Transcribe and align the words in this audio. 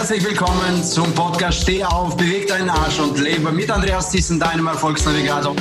herzlich 0.00 0.24
willkommen 0.24 0.82
zum 0.82 1.14
Podcast 1.14 1.60
Steh 1.60 1.84
auf, 1.84 2.16
beweg 2.16 2.46
deinen 2.46 2.70
Arsch 2.70 2.98
und 3.00 3.18
lebe 3.18 3.52
mit 3.52 3.70
Andreas 3.70 4.10
Thyssen, 4.10 4.40
deinem 4.40 4.66
Erfolgsnavigator. 4.66 5.54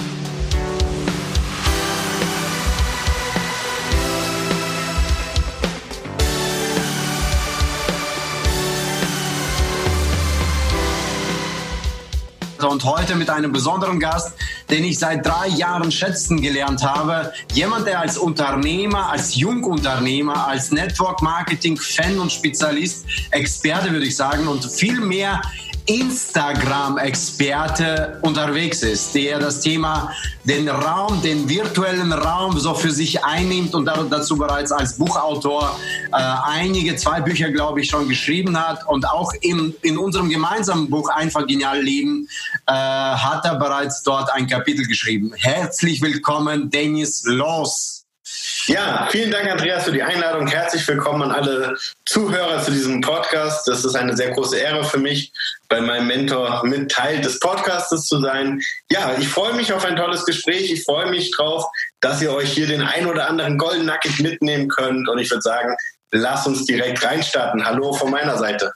und 12.69 12.83
heute 12.85 13.15
mit 13.15 13.29
einem 13.29 13.51
besonderen 13.51 13.99
Gast, 13.99 14.33
den 14.69 14.83
ich 14.83 14.99
seit 14.99 15.25
drei 15.25 15.47
Jahren 15.47 15.91
schätzen 15.91 16.41
gelernt 16.41 16.83
habe. 16.83 17.31
Jemand, 17.53 17.87
der 17.87 17.99
als 17.99 18.17
Unternehmer, 18.17 19.11
als 19.11 19.35
Jungunternehmer, 19.35 20.47
als 20.47 20.71
Network 20.71 21.21
Marketing 21.21 21.77
Fan 21.77 22.19
und 22.19 22.31
Spezialist, 22.31 23.05
Experte 23.31 23.91
würde 23.91 24.05
ich 24.05 24.15
sagen 24.15 24.47
und 24.47 24.65
viel 24.65 24.99
mehr 24.99 25.41
Instagram-Experte 25.89 28.19
unterwegs 28.21 28.83
ist, 28.83 29.15
der 29.15 29.39
das 29.39 29.61
Thema, 29.61 30.11
den 30.43 30.69
Raum, 30.69 31.19
den 31.23 31.49
virtuellen 31.49 32.13
Raum 32.13 32.59
so 32.59 32.75
für 32.75 32.91
sich 32.91 33.23
einnimmt 33.23 33.73
und 33.73 33.85
dazu 33.85 34.37
bereits 34.37 34.71
als 34.71 34.99
Buchautor 34.99 35.75
äh, 36.11 36.17
einige, 36.45 36.95
zwei 36.95 37.21
Bücher, 37.21 37.49
glaube 37.49 37.81
ich, 37.81 37.89
schon 37.89 38.07
geschrieben 38.07 38.55
hat 38.55 38.87
und 38.87 39.09
auch 39.09 39.33
in, 39.41 39.73
in 39.81 39.97
unserem 39.97 40.29
gemeinsamen 40.29 40.87
Buch 40.89 41.09
Einfach 41.09 41.47
genial 41.47 41.81
leben 41.81 42.29
äh, 42.67 42.71
hat 42.71 43.43
er 43.45 43.55
bereits 43.55 44.03
dort 44.03 44.31
ein 44.33 44.45
Kapitel 44.45 44.58
geschrieben. 44.65 45.33
Herzlich 45.35 46.01
willkommen, 46.01 46.69
Dennis 46.69 47.23
Loss. 47.25 48.05
Ja, 48.67 49.07
vielen 49.09 49.31
Dank, 49.31 49.49
Andreas, 49.49 49.85
für 49.85 49.91
die 49.91 50.03
Einladung. 50.03 50.47
Herzlich 50.47 50.87
willkommen 50.87 51.23
an 51.23 51.31
alle 51.31 51.75
Zuhörer 52.05 52.61
zu 52.63 52.71
diesem 52.71 53.01
Podcast. 53.01 53.67
Das 53.67 53.83
ist 53.83 53.95
eine 53.95 54.15
sehr 54.15 54.31
große 54.31 54.57
Ehre 54.57 54.83
für 54.83 54.99
mich, 54.99 55.31
bei 55.67 55.81
meinem 55.81 56.07
Mentor 56.07 56.63
mit 56.65 56.91
Teil 56.91 57.21
des 57.21 57.39
Podcastes 57.39 58.05
zu 58.05 58.19
sein. 58.21 58.61
Ja, 58.91 59.15
ich 59.17 59.27
freue 59.27 59.53
mich 59.53 59.73
auf 59.73 59.85
ein 59.85 59.95
tolles 59.95 60.25
Gespräch. 60.25 60.71
Ich 60.71 60.83
freue 60.83 61.09
mich 61.09 61.31
drauf, 61.31 61.65
dass 62.01 62.21
ihr 62.21 62.31
euch 62.31 62.51
hier 62.51 62.67
den 62.67 62.81
ein 62.81 63.07
oder 63.07 63.27
anderen 63.27 63.57
Golden 63.57 63.85
Nugget 63.85 64.19
mitnehmen 64.19 64.67
könnt. 64.67 65.09
Und 65.09 65.17
ich 65.17 65.31
würde 65.31 65.41
sagen, 65.41 65.75
lasst 66.11 66.45
uns 66.45 66.65
direkt 66.65 67.03
reinstarten. 67.03 67.65
Hallo 67.65 67.93
von 67.93 68.11
meiner 68.11 68.37
Seite. 68.37 68.71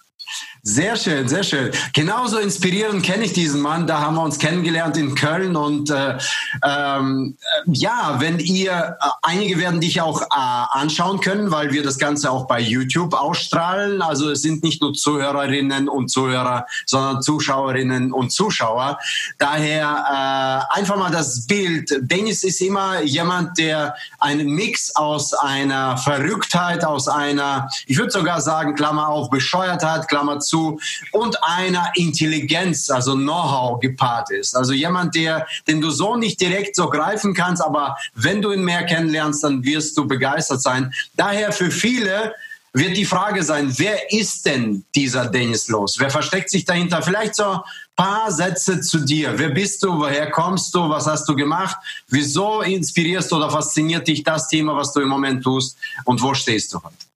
Sehr 0.66 0.96
schön, 0.96 1.28
sehr 1.28 1.44
schön. 1.44 1.72
Genauso 1.92 2.38
inspirierend 2.38 3.04
kenne 3.04 3.26
ich 3.26 3.34
diesen 3.34 3.60
Mann. 3.60 3.86
Da 3.86 4.00
haben 4.00 4.16
wir 4.16 4.24
uns 4.24 4.40
kennengelernt 4.40 4.96
in 4.96 5.14
Köln. 5.14 5.58
Und 5.58 5.90
äh, 5.90 6.18
ähm, 6.64 7.36
ja, 7.66 8.16
wenn 8.20 8.40
ihr, 8.40 8.72
äh, 8.72 9.08
einige 9.24 9.60
werden 9.60 9.82
dich 9.82 10.00
auch 10.00 10.22
äh, 10.22 10.26
anschauen 10.32 11.20
können, 11.20 11.52
weil 11.52 11.74
wir 11.74 11.84
das 11.84 11.98
Ganze 11.98 12.32
auch 12.32 12.48
bei 12.48 12.62
YouTube 12.62 13.14
ausstrahlen. 13.14 14.02
Also 14.02 14.32
es 14.32 14.42
sind 14.42 14.64
nicht 14.64 14.82
nur 14.82 14.94
Zuhörerinnen 14.94 15.90
und 15.90 16.08
Zuhörer, 16.08 16.66
sondern 16.86 17.22
Zuschauerinnen 17.22 18.14
und 18.14 18.32
Zuschauer. 18.32 18.98
Daher 19.40 20.70
äh, 20.72 20.80
einfach 20.80 20.96
mal 20.96 21.12
das 21.12 21.46
Bild. 21.46 21.94
Dennis 22.04 22.46
ist 22.46 22.62
immer 22.62 23.02
jemand, 23.02 23.58
der 23.58 23.96
einen 24.18 24.48
Mix 24.48 24.96
aus 24.96 25.34
einer 25.34 25.98
Verrücktheit, 25.98 26.86
aus 26.86 27.10
einer, 27.10 27.68
ich 27.86 27.98
würde 27.98 28.12
sogar 28.12 28.40
sagen, 28.40 28.76
Klammer 28.76 29.10
auf, 29.10 29.30
Bescheuertheit, 29.30 30.08
Klammer 30.08 30.40
zu, 30.40 30.53
dazu 30.54 30.80
und 31.12 31.44
einer 31.44 31.92
Intelligenz, 31.96 32.90
also 32.90 33.16
Know-how 33.16 33.80
gepaart 33.80 34.32
ist. 34.32 34.56
Also 34.56 34.74
jemand, 34.74 35.16
der, 35.16 35.48
den 35.68 35.82
du 35.82 35.90
so 35.90 36.16
nicht 36.16 36.40
direkt 36.40 36.76
so 36.76 36.90
greifen 36.90 37.34
kannst, 37.34 37.64
aber 37.64 37.98
wenn 38.16 38.42
du 38.42 38.52
ihn 38.52 38.64
mehr 38.64 38.86
kennenlernst, 38.86 39.44
dann 39.44 39.64
wirst 39.64 39.98
du 39.98 40.08
begeistert 40.08 40.62
sein. 40.62 40.94
Daher 41.16 41.52
für 41.52 41.72
viele 41.72 42.34
wird 42.76 42.98
die 42.98 43.06
Frage 43.06 43.44
sein, 43.44 43.72
wer 43.78 44.12
ist 44.12 44.48
denn 44.48 44.84
dieser 44.96 45.28
Dennis 45.28 45.68
Los? 45.68 45.98
Wer 46.00 46.10
versteckt 46.10 46.50
sich 46.50 46.66
dahinter? 46.66 47.04
Vielleicht 47.04 47.36
so 47.36 47.62
paar 47.96 48.32
Sätze 48.32 48.82
zu 48.82 49.02
dir. 49.02 49.38
Wer 49.38 49.50
bist 49.50 49.84
du? 49.84 50.00
Woher 50.00 50.32
kommst 50.32 50.74
du? 50.74 50.90
Was 50.90 51.06
hast 51.06 51.30
du 51.30 51.36
gemacht? 51.36 51.78
Wieso 52.08 52.62
inspirierst 52.62 53.32
du 53.32 53.36
oder 53.36 53.52
fasziniert 53.52 54.08
dich 54.08 54.24
das 54.24 54.48
Thema, 54.48 54.76
was 54.76 54.92
du 54.92 55.02
im 55.02 55.10
Moment 55.10 55.44
tust? 55.44 55.78
Und 56.06 56.20
wo 56.20 56.34
stehst 56.34 56.74
du 56.74 56.82
heute? 56.82 57.13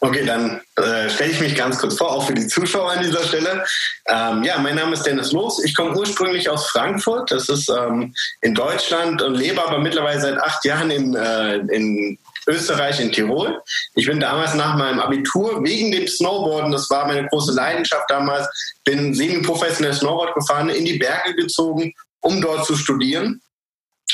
Okay, 0.00 0.24
dann 0.24 0.60
äh, 0.76 1.10
stelle 1.10 1.32
ich 1.32 1.40
mich 1.40 1.56
ganz 1.56 1.78
kurz 1.78 1.96
vor, 1.96 2.12
auch 2.12 2.26
für 2.26 2.34
die 2.34 2.46
Zuschauer 2.46 2.92
an 2.92 3.02
dieser 3.02 3.24
Stelle. 3.24 3.64
Ähm, 4.06 4.44
ja, 4.44 4.58
mein 4.58 4.76
Name 4.76 4.92
ist 4.92 5.02
Dennis 5.02 5.32
Loos. 5.32 5.62
Ich 5.64 5.74
komme 5.74 5.96
ursprünglich 5.96 6.48
aus 6.48 6.70
Frankfurt. 6.70 7.32
Das 7.32 7.48
ist 7.48 7.68
ähm, 7.68 8.14
in 8.40 8.54
Deutschland 8.54 9.20
und 9.22 9.34
lebe 9.34 9.60
aber 9.60 9.78
mittlerweile 9.78 10.20
seit 10.20 10.38
acht 10.38 10.64
Jahren 10.64 10.90
in, 10.90 11.16
äh, 11.16 11.56
in 11.56 12.16
Österreich, 12.46 13.00
in 13.00 13.10
Tirol. 13.10 13.60
Ich 13.94 14.06
bin 14.06 14.20
damals 14.20 14.54
nach 14.54 14.76
meinem 14.76 15.00
Abitur 15.00 15.62
wegen 15.64 15.90
dem 15.90 16.06
Snowboarden, 16.06 16.72
das 16.72 16.88
war 16.90 17.06
meine 17.06 17.26
große 17.28 17.52
Leidenschaft 17.52 18.08
damals, 18.08 18.48
bin 18.84 19.14
semi-professionell 19.14 19.92
Snowboard 19.92 20.34
gefahren, 20.34 20.70
in 20.70 20.84
die 20.84 20.98
Berge 20.98 21.34
gezogen, 21.34 21.92
um 22.20 22.40
dort 22.40 22.64
zu 22.66 22.76
studieren. 22.76 23.42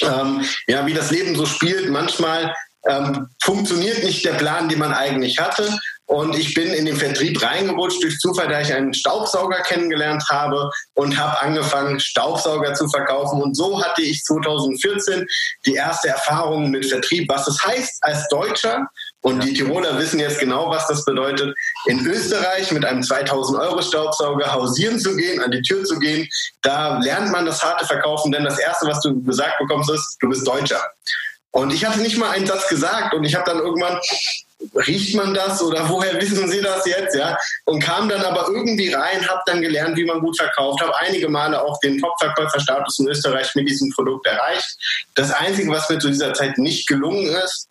Ähm, 0.01 0.45
ja, 0.67 0.87
wie 0.87 0.95
das 0.95 1.11
Leben 1.11 1.37
so 1.37 1.47
spielt, 1.47 1.89
manchmal 1.91 2.55
ähm, 2.89 3.29
funktioniert 3.43 4.05
nicht 4.05 4.25
der 4.25 4.35
Plan, 4.35 4.69
den 4.69 4.79
man 4.79 4.93
eigentlich 4.93 5.39
hatte. 5.39 5.79
Und 6.07 6.37
ich 6.37 6.53
bin 6.53 6.69
in 6.69 6.85
den 6.85 6.97
Vertrieb 6.97 7.43
reingerutscht 7.43 8.03
durch 8.03 8.19
Zufall, 8.19 8.49
da 8.49 8.61
ich 8.61 8.73
einen 8.73 8.93
Staubsauger 8.93 9.63
kennengelernt 9.63 10.23
habe 10.31 10.71
und 10.93 11.19
habe 11.19 11.41
angefangen, 11.41 11.99
Staubsauger 11.99 12.75
zu 12.75 12.89
verkaufen. 12.89 13.41
Und 13.41 13.57
so 13.57 13.83
hatte 13.83 14.03
ich 14.03 14.23
2014 14.25 15.27
die 15.65 15.75
erste 15.75 16.09
Erfahrung 16.09 16.71
mit 16.71 16.85
Vertrieb, 16.85 17.29
was 17.31 17.49
es 17.49 17.63
heißt 17.65 18.05
als 18.05 18.29
Deutscher. 18.29 18.87
Und 19.23 19.43
die 19.43 19.55
Tiroler 19.55 19.99
wissen 19.99 20.21
jetzt 20.21 20.39
genau, 20.39 20.69
was 20.69 20.87
das 20.87 21.07
bedeutet, 21.07 21.57
in 21.87 22.07
Österreich 22.07 22.71
mit 22.71 22.85
einem 22.85 23.03
2000 23.03 23.59
Euro 23.59 23.81
Staubsauger 23.81 24.53
hausieren 24.53 24.99
zu 24.99 25.17
gehen, 25.17 25.41
an 25.41 25.51
die 25.51 25.63
Tür 25.63 25.85
zu 25.85 25.99
gehen. 25.99 26.29
Da 26.61 26.99
lernt 26.99 27.33
man 27.33 27.47
das 27.47 27.63
harte 27.63 27.87
Verkaufen, 27.87 28.31
denn 28.31 28.45
das 28.45 28.59
Erste, 28.59 28.87
was 28.87 29.01
du 29.01 29.23
gesagt 29.23 29.59
bekommst, 29.59 29.91
ist, 29.91 30.19
du 30.21 30.29
bist 30.29 30.47
Deutscher. 30.47 30.83
Und 31.55 31.73
ich 31.73 31.85
hatte 31.85 32.01
nicht 32.01 32.19
mal 32.19 32.31
einen 32.31 32.47
Satz 32.47 32.67
gesagt 32.67 33.15
und 33.15 33.23
ich 33.23 33.37
habe 33.37 33.49
dann 33.49 33.61
irgendwann, 33.61 33.97
riecht 34.75 35.15
man 35.15 35.33
das 35.35 35.63
oder 35.63 35.89
woher 35.89 36.21
wissen 36.21 36.49
Sie 36.49 36.61
das 36.61 36.85
jetzt, 36.85 37.15
ja? 37.15 37.39
Und 37.65 37.81
kam 37.81 38.09
dann 38.09 38.23
aber 38.23 38.49
irgendwie 38.49 38.93
rein, 38.93 39.25
habe 39.29 39.41
dann 39.47 39.63
gelernt, 39.63 39.97
wie 39.97 40.05
man 40.05 40.19
gut 40.19 40.37
verkauft, 40.37 40.81
habe 40.81 40.97
einige 40.97 41.29
Male 41.29 41.63
auch 41.63 41.79
den 41.79 42.01
Top-Verkäuferstatus 42.01 42.99
in 42.99 43.07
Österreich 43.07 43.55
mit 43.55 43.69
diesem 43.69 43.89
Produkt 43.91 44.27
erreicht. 44.27 44.77
Das 45.15 45.31
Einzige, 45.31 45.71
was 45.71 45.89
mir 45.89 46.01
zu 46.01 46.09
dieser 46.09 46.35
Zeit 46.35 46.59
nicht 46.59 46.89
gelungen 46.89 47.27
ist, 47.27 47.69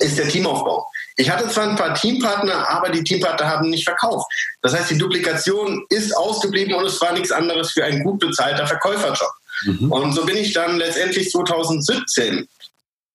ist 0.00 0.18
der 0.18 0.28
Teamaufbau. 0.28 0.84
Ich 1.16 1.30
hatte 1.30 1.48
zwar 1.48 1.68
ein 1.68 1.76
paar 1.76 1.94
Teampartner, 1.94 2.68
aber 2.70 2.88
die 2.88 3.04
Teampartner 3.04 3.48
haben 3.48 3.70
nicht 3.70 3.84
verkauft. 3.84 4.26
Das 4.62 4.74
heißt, 4.74 4.90
die 4.90 4.98
Duplikation 4.98 5.86
ist 5.90 6.16
ausgeblieben 6.16 6.74
und 6.74 6.86
es 6.86 7.00
war 7.00 7.12
nichts 7.12 7.30
anderes 7.30 7.70
für 7.70 7.84
ein 7.84 8.02
gut 8.02 8.18
bezahlter 8.18 8.66
Verkäuferjob. 8.66 9.30
Mhm. 9.64 9.92
Und 9.92 10.12
so 10.12 10.24
bin 10.24 10.36
ich 10.36 10.52
dann 10.52 10.78
letztendlich 10.78 11.30
2017 11.30 12.48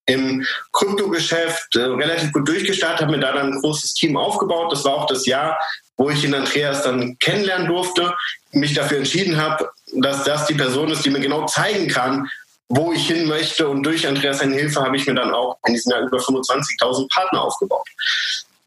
im 0.07 0.45
Kryptogeschäft 0.73 1.75
äh, 1.75 1.81
relativ 1.81 2.31
gut 2.31 2.47
durchgestartet, 2.47 3.01
habe 3.01 3.11
mir 3.11 3.19
da 3.19 3.33
dann 3.33 3.53
ein 3.53 3.59
großes 3.59 3.93
Team 3.93 4.17
aufgebaut. 4.17 4.71
Das 4.71 4.83
war 4.85 4.95
auch 4.95 5.05
das 5.05 5.25
Jahr, 5.25 5.57
wo 5.97 6.09
ich 6.09 6.21
den 6.21 6.33
Andreas 6.33 6.83
dann 6.83 7.17
kennenlernen 7.19 7.67
durfte, 7.67 8.13
mich 8.51 8.73
dafür 8.73 8.97
entschieden 8.97 9.37
habe, 9.37 9.69
dass 9.93 10.23
das 10.23 10.47
die 10.47 10.53
Person 10.55 10.89
ist, 10.89 11.05
die 11.05 11.09
mir 11.09 11.19
genau 11.19 11.45
zeigen 11.45 11.87
kann, 11.87 12.27
wo 12.69 12.93
ich 12.93 13.07
hin 13.07 13.27
möchte. 13.27 13.67
Und 13.67 13.83
durch 13.83 14.07
Andreas 14.07 14.39
seine 14.39 14.55
Hilfe 14.55 14.81
habe 14.81 14.95
ich 14.95 15.05
mir 15.05 15.15
dann 15.15 15.33
auch 15.33 15.57
in 15.67 15.73
diesem 15.73 15.91
Jahr 15.91 16.01
über 16.01 16.17
25.000 16.17 17.13
Partner 17.13 17.41
aufgebaut. 17.43 17.87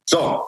So, 0.05 0.45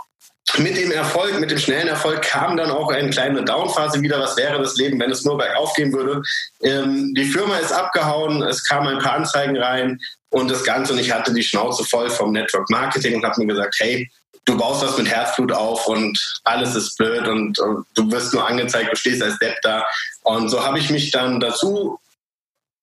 mit 0.58 0.76
dem 0.76 0.92
Erfolg, 0.92 1.38
mit 1.40 1.50
dem 1.50 1.58
schnellen 1.58 1.88
Erfolg 1.88 2.20
kam 2.20 2.56
dann 2.58 2.70
auch 2.70 2.90
eine 2.90 3.08
kleine 3.08 3.44
Downphase 3.44 4.02
wieder. 4.02 4.20
Was 4.20 4.36
wäre 4.36 4.58
das 4.58 4.76
Leben, 4.76 5.00
wenn 5.00 5.10
es 5.10 5.24
nur 5.24 5.38
bergauf 5.38 5.72
gehen 5.72 5.92
würde? 5.92 6.22
Ähm, 6.62 7.14
die 7.14 7.24
Firma 7.24 7.56
ist 7.56 7.72
abgehauen, 7.72 8.42
es 8.42 8.62
kamen 8.64 8.88
ein 8.88 9.02
paar 9.02 9.14
Anzeigen 9.14 9.56
rein 9.56 9.98
und 10.32 10.50
das 10.50 10.64
Ganze. 10.64 10.92
Und 10.92 10.98
ich 10.98 11.12
hatte 11.12 11.32
die 11.32 11.42
Schnauze 11.42 11.84
voll 11.84 12.10
vom 12.10 12.32
Network 12.32 12.68
Marketing 12.70 13.16
und 13.16 13.24
habe 13.24 13.40
mir 13.40 13.54
gesagt, 13.54 13.76
hey, 13.78 14.10
du 14.44 14.56
baust 14.56 14.82
das 14.82 14.98
mit 14.98 15.08
Herzblut 15.08 15.52
auf 15.52 15.86
und 15.86 16.18
alles 16.44 16.74
ist 16.74 16.96
blöd 16.96 17.26
und, 17.28 17.58
und 17.60 17.86
du 17.94 18.10
wirst 18.10 18.34
nur 18.34 18.46
angezeigt, 18.46 18.90
du 18.90 18.96
stehst 18.96 19.22
als 19.22 19.38
Depp 19.38 19.56
da. 19.62 19.84
Und 20.22 20.48
so 20.48 20.64
habe 20.64 20.78
ich 20.78 20.90
mich 20.90 21.10
dann 21.10 21.38
dazu 21.38 21.98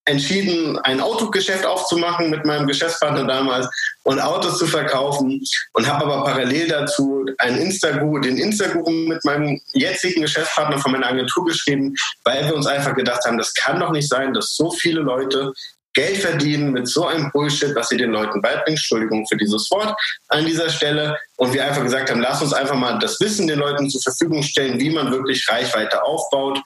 entschieden, 0.06 0.78
ein 0.78 1.00
Autogeschäft 1.00 1.66
aufzumachen 1.66 2.30
mit 2.30 2.44
meinem 2.46 2.66
Geschäftspartner 2.66 3.24
damals 3.24 3.68
und 4.02 4.18
Autos 4.18 4.58
zu 4.58 4.66
verkaufen 4.66 5.42
und 5.74 5.86
habe 5.86 6.06
aber 6.06 6.24
parallel 6.24 6.68
dazu 6.68 7.26
ein 7.38 7.58
Instaguru, 7.58 8.18
den 8.18 8.38
Instaguru 8.38 8.90
mit 8.90 9.24
meinem 9.24 9.60
jetzigen 9.74 10.22
Geschäftspartner 10.22 10.78
von 10.78 10.92
meiner 10.92 11.08
Agentur 11.08 11.44
geschrieben, 11.44 11.94
weil 12.24 12.46
wir 12.46 12.56
uns 12.56 12.66
einfach 12.66 12.94
gedacht 12.94 13.24
haben, 13.24 13.38
das 13.38 13.52
kann 13.54 13.78
doch 13.78 13.92
nicht 13.92 14.08
sein, 14.08 14.32
dass 14.32 14.54
so 14.56 14.70
viele 14.70 15.00
Leute 15.00 15.52
Geld 15.94 16.18
verdienen 16.18 16.72
mit 16.72 16.88
so 16.88 17.06
einem 17.06 17.30
Bullshit, 17.32 17.74
was 17.74 17.88
sie 17.88 17.96
den 17.96 18.10
Leuten 18.10 18.40
beibringen. 18.40 18.76
Entschuldigung 18.76 19.26
für 19.26 19.36
dieses 19.36 19.70
Wort 19.70 19.94
an 20.28 20.44
dieser 20.44 20.68
Stelle. 20.70 21.16
Und 21.36 21.52
wir 21.52 21.64
einfach 21.64 21.82
gesagt 21.82 22.10
haben, 22.10 22.20
lass 22.20 22.42
uns 22.42 22.52
einfach 22.52 22.76
mal 22.76 22.98
das 22.98 23.18
Wissen 23.20 23.46
den 23.46 23.58
Leuten 23.58 23.90
zur 23.90 24.00
Verfügung 24.02 24.42
stellen, 24.42 24.78
wie 24.78 24.90
man 24.90 25.10
wirklich 25.10 25.48
Reichweite 25.48 26.02
aufbaut. 26.02 26.60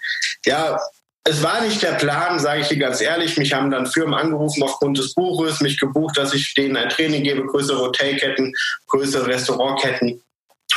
Ja, 0.44 0.78
es 1.26 1.42
war 1.42 1.62
nicht 1.62 1.82
der 1.82 1.92
Plan, 1.92 2.38
sage 2.38 2.60
ich 2.60 2.68
dir 2.68 2.76
ganz 2.76 3.00
ehrlich. 3.00 3.38
Mich 3.38 3.54
haben 3.54 3.70
dann 3.70 3.86
Firmen 3.86 4.12
angerufen 4.12 4.62
aufgrund 4.62 4.98
des 4.98 5.14
Buches, 5.14 5.60
mich 5.60 5.80
gebucht, 5.80 6.18
dass 6.18 6.34
ich 6.34 6.52
denen 6.52 6.76
ein 6.76 6.90
Training 6.90 7.22
gebe, 7.22 7.46
größere 7.46 7.78
Hotelketten, 7.78 8.54
größere 8.88 9.26
Restaurantketten. 9.26 10.20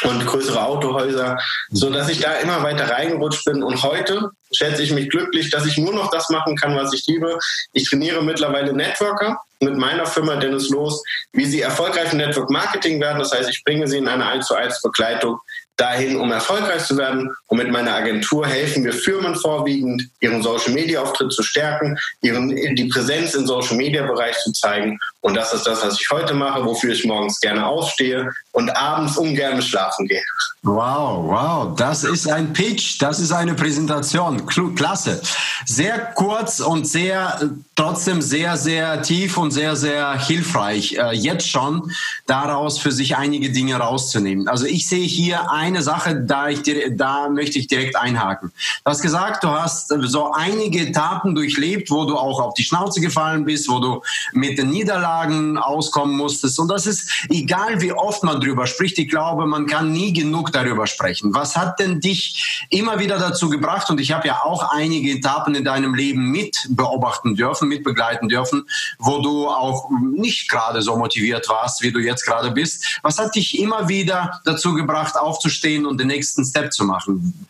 Und 0.03 0.25
größere 0.25 0.63
Autohäuser, 0.63 1.37
so 1.69 1.89
dass 1.89 2.09
ich 2.09 2.19
da 2.19 2.33
immer 2.35 2.63
weiter 2.63 2.89
reingerutscht 2.89 3.45
bin. 3.45 3.63
Und 3.63 3.81
heute 3.83 4.31
schätze 4.51 4.83
ich 4.83 4.91
mich 4.91 5.09
glücklich, 5.09 5.49
dass 5.49 5.65
ich 5.65 5.77
nur 5.77 5.93
noch 5.93 6.09
das 6.11 6.29
machen 6.29 6.55
kann, 6.55 6.75
was 6.75 6.93
ich 6.93 7.05
liebe. 7.07 7.37
Ich 7.73 7.89
trainiere 7.89 8.23
mittlerweile 8.23 8.73
Networker 8.73 9.41
mit 9.59 9.75
meiner 9.75 10.05
Firma 10.05 10.35
Dennis 10.35 10.69
Los, 10.69 11.01
wie 11.33 11.45
sie 11.45 11.61
erfolgreich 11.61 12.11
im 12.11 12.19
Network 12.19 12.49
Marketing 12.49 13.01
werden. 13.01 13.19
Das 13.19 13.31
heißt, 13.31 13.49
ich 13.49 13.63
bringe 13.63 13.87
sie 13.87 13.97
in 13.97 14.07
eine 14.07 14.25
1 14.25 14.47
zu 14.47 14.55
1 14.55 14.81
Begleitung 14.81 15.39
dahin, 15.77 16.17
um 16.17 16.31
erfolgreich 16.31 16.85
zu 16.85 16.97
werden. 16.97 17.33
Und 17.47 17.57
mit 17.59 17.71
meiner 17.71 17.93
Agentur 17.93 18.45
helfen 18.45 18.83
wir 18.83 18.93
Firmen 18.93 19.35
vorwiegend, 19.35 20.09
ihren 20.19 20.41
Social 20.41 20.73
Media 20.73 21.01
Auftritt 21.01 21.31
zu 21.31 21.43
stärken, 21.43 21.97
ihren, 22.21 22.49
die 22.75 22.85
Präsenz 22.85 23.35
im 23.35 23.45
Social 23.45 23.77
Media 23.77 24.05
Bereich 24.05 24.37
zu 24.39 24.51
zeigen. 24.51 24.99
Und 25.21 25.33
das 25.33 25.53
ist 25.53 25.65
das, 25.65 25.83
was 25.83 25.99
ich 25.99 26.09
heute 26.11 26.33
mache, 26.33 26.63
wofür 26.63 26.93
ich 26.93 27.03
morgens 27.03 27.39
gerne 27.39 27.65
aufstehe 27.65 28.31
und 28.51 28.69
abends 28.69 29.17
ungern 29.17 29.61
schlafen 29.61 30.07
gehe. 30.07 30.21
Wow, 30.63 31.23
wow, 31.27 31.75
das 31.75 32.03
ist 32.03 32.27
ein 32.29 32.53
Pitch, 32.53 33.01
das 33.01 33.19
ist 33.19 33.31
eine 33.31 33.53
Präsentation. 33.53 34.45
Klasse. 34.75 35.21
Sehr 35.65 35.97
kurz 36.15 36.59
und 36.59 36.87
sehr, 36.87 37.49
trotzdem 37.75 38.21
sehr, 38.21 38.57
sehr 38.57 39.01
tief 39.01 39.37
und 39.37 39.51
sehr, 39.51 39.75
sehr 39.75 40.19
hilfreich, 40.19 40.97
äh, 40.97 41.13
jetzt 41.13 41.49
schon 41.49 41.91
daraus 42.25 42.79
für 42.79 42.91
sich 42.91 43.15
einige 43.17 43.51
Dinge 43.51 43.75
rauszunehmen. 43.75 44.47
Also 44.47 44.65
ich 44.65 44.87
sehe 44.87 45.05
hier 45.05 45.51
eine 45.51 45.81
Sache, 45.81 46.15
da, 46.15 46.49
ich, 46.49 46.61
da 46.91 47.29
möchte 47.29 47.59
ich 47.59 47.67
direkt 47.67 47.95
einhaken. 47.95 48.51
Du 48.83 48.91
hast 48.91 49.01
gesagt, 49.01 49.43
du 49.43 49.49
hast 49.49 49.93
so 50.05 50.31
einige 50.31 50.87
Etappen 50.87 51.33
durchlebt, 51.35 51.91
wo 51.91 52.05
du 52.05 52.17
auch 52.17 52.39
auf 52.41 52.53
die 52.55 52.63
Schnauze 52.63 53.01
gefallen 53.01 53.45
bist, 53.45 53.69
wo 53.69 53.79
du 53.79 54.01
mit 54.33 54.57
den 54.57 54.69
Niederlagen 54.69 55.16
auskommen 55.57 56.15
musstest. 56.15 56.59
Und 56.59 56.67
das 56.69 56.85
ist 56.85 57.25
egal, 57.29 57.81
wie 57.81 57.91
oft 57.91 58.23
man 58.23 58.39
drüber 58.39 58.67
spricht. 58.67 58.97
Ich 58.99 59.09
glaube, 59.09 59.45
man 59.45 59.65
kann 59.65 59.91
nie 59.91 60.13
genug 60.13 60.51
darüber 60.51 60.87
sprechen. 60.87 61.33
Was 61.33 61.55
hat 61.55 61.79
denn 61.79 61.99
dich 61.99 62.67
immer 62.69 62.99
wieder 62.99 63.17
dazu 63.17 63.49
gebracht? 63.49 63.89
Und 63.89 63.99
ich 63.99 64.11
habe 64.11 64.27
ja 64.27 64.41
auch 64.43 64.71
einige 64.71 65.11
Etappen 65.11 65.55
in 65.55 65.63
deinem 65.63 65.95
Leben 65.95 66.31
mit 66.31 66.67
beobachten 66.69 67.35
dürfen, 67.35 67.67
mit 67.67 67.83
begleiten 67.83 68.29
dürfen, 68.29 68.67
wo 68.99 69.19
du 69.21 69.47
auch 69.47 69.89
nicht 69.89 70.49
gerade 70.49 70.81
so 70.81 70.95
motiviert 70.97 71.49
warst, 71.49 71.81
wie 71.81 71.91
du 71.91 71.99
jetzt 71.99 72.25
gerade 72.25 72.51
bist. 72.51 72.99
Was 73.01 73.17
hat 73.17 73.35
dich 73.35 73.59
immer 73.59 73.89
wieder 73.89 74.41
dazu 74.45 74.73
gebracht, 74.73 75.17
aufzustehen 75.17 75.85
und 75.85 75.99
den 75.99 76.07
nächsten 76.07 76.45
Step 76.45 76.73
zu 76.73 76.85
machen? 76.85 77.47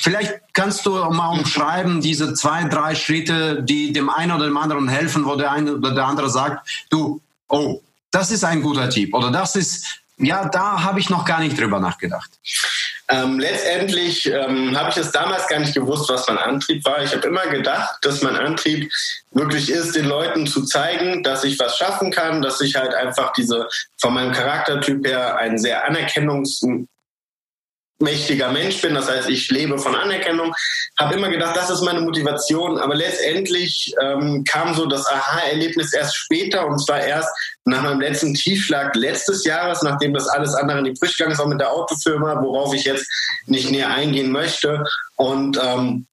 Vielleicht 0.00 0.40
kannst 0.52 0.86
du 0.86 0.90
mal 0.90 1.38
umschreiben, 1.38 2.00
diese 2.00 2.34
zwei, 2.34 2.64
drei 2.64 2.94
Schritte, 2.94 3.62
die 3.62 3.92
dem 3.92 4.10
einen 4.10 4.32
oder 4.32 4.44
dem 4.44 4.56
anderen 4.56 4.88
helfen, 4.88 5.24
wo 5.24 5.36
der 5.36 5.52
eine 5.52 5.76
oder 5.76 5.94
der 5.94 6.06
andere 6.06 6.30
sagt, 6.30 6.68
du, 6.90 7.20
oh, 7.48 7.80
das 8.10 8.30
ist 8.30 8.44
ein 8.44 8.62
guter 8.62 8.90
Tipp 8.90 9.14
oder 9.14 9.30
das 9.30 9.56
ist 9.56 10.00
ja, 10.22 10.48
da 10.48 10.82
habe 10.82 11.00
ich 11.00 11.08
noch 11.08 11.24
gar 11.24 11.40
nicht 11.40 11.58
drüber 11.58 11.80
nachgedacht. 11.80 12.30
Ähm, 13.08 13.38
letztendlich 13.38 14.26
ähm, 14.26 14.78
habe 14.78 14.90
ich 14.90 14.96
es 14.96 15.10
damals 15.10 15.48
gar 15.48 15.58
nicht 15.58 15.74
gewusst, 15.74 16.08
was 16.10 16.28
mein 16.28 16.38
Antrieb 16.38 16.84
war. 16.84 17.02
Ich 17.02 17.12
habe 17.12 17.26
immer 17.26 17.46
gedacht, 17.46 17.96
dass 18.02 18.22
mein 18.22 18.36
Antrieb 18.36 18.92
wirklich 19.32 19.70
ist, 19.70 19.96
den 19.96 20.04
Leuten 20.04 20.46
zu 20.46 20.64
zeigen, 20.64 21.22
dass 21.22 21.42
ich 21.42 21.58
was 21.58 21.76
schaffen 21.76 22.10
kann, 22.12 22.42
dass 22.42 22.60
ich 22.60 22.76
halt 22.76 22.94
einfach 22.94 23.32
diese 23.32 23.66
von 23.98 24.14
meinem 24.14 24.32
Charaktertyp 24.32 25.04
her 25.06 25.36
einen 25.36 25.58
sehr 25.58 25.84
anerkennungs 25.84 26.62
mächtiger 28.00 28.50
Mensch 28.50 28.80
bin. 28.80 28.94
Das 28.94 29.08
heißt, 29.08 29.28
ich 29.28 29.50
lebe 29.50 29.78
von 29.78 29.94
Anerkennung. 29.94 30.52
Habe 30.98 31.14
immer 31.14 31.28
gedacht, 31.28 31.56
das 31.56 31.70
ist 31.70 31.82
meine 31.82 32.00
Motivation. 32.00 32.78
Aber 32.78 32.94
letztendlich 32.94 33.94
ähm, 34.02 34.44
kam 34.44 34.74
so 34.74 34.86
das 34.86 35.06
Aha-Erlebnis 35.06 35.92
erst 35.92 36.16
später 36.16 36.66
und 36.66 36.78
zwar 36.84 37.00
erst 37.00 37.28
nach 37.64 37.82
meinem 37.82 38.00
letzten 38.00 38.34
Tiefschlag 38.34 38.96
letztes 38.96 39.44
Jahres, 39.44 39.82
nachdem 39.82 40.14
das 40.14 40.28
alles 40.28 40.54
andere 40.54 40.78
in 40.78 40.86
die 40.86 40.94
Brüche 40.98 41.12
gegangen 41.12 41.32
ist, 41.32 41.40
auch 41.40 41.46
mit 41.46 41.60
der 41.60 41.72
Autofirma, 41.72 42.42
worauf 42.42 42.74
ich 42.74 42.84
jetzt 42.84 43.06
nicht 43.46 43.70
näher 43.70 43.90
eingehen 43.90 44.32
möchte. 44.32 44.82
Und 45.16 45.58
ähm, 45.62 46.06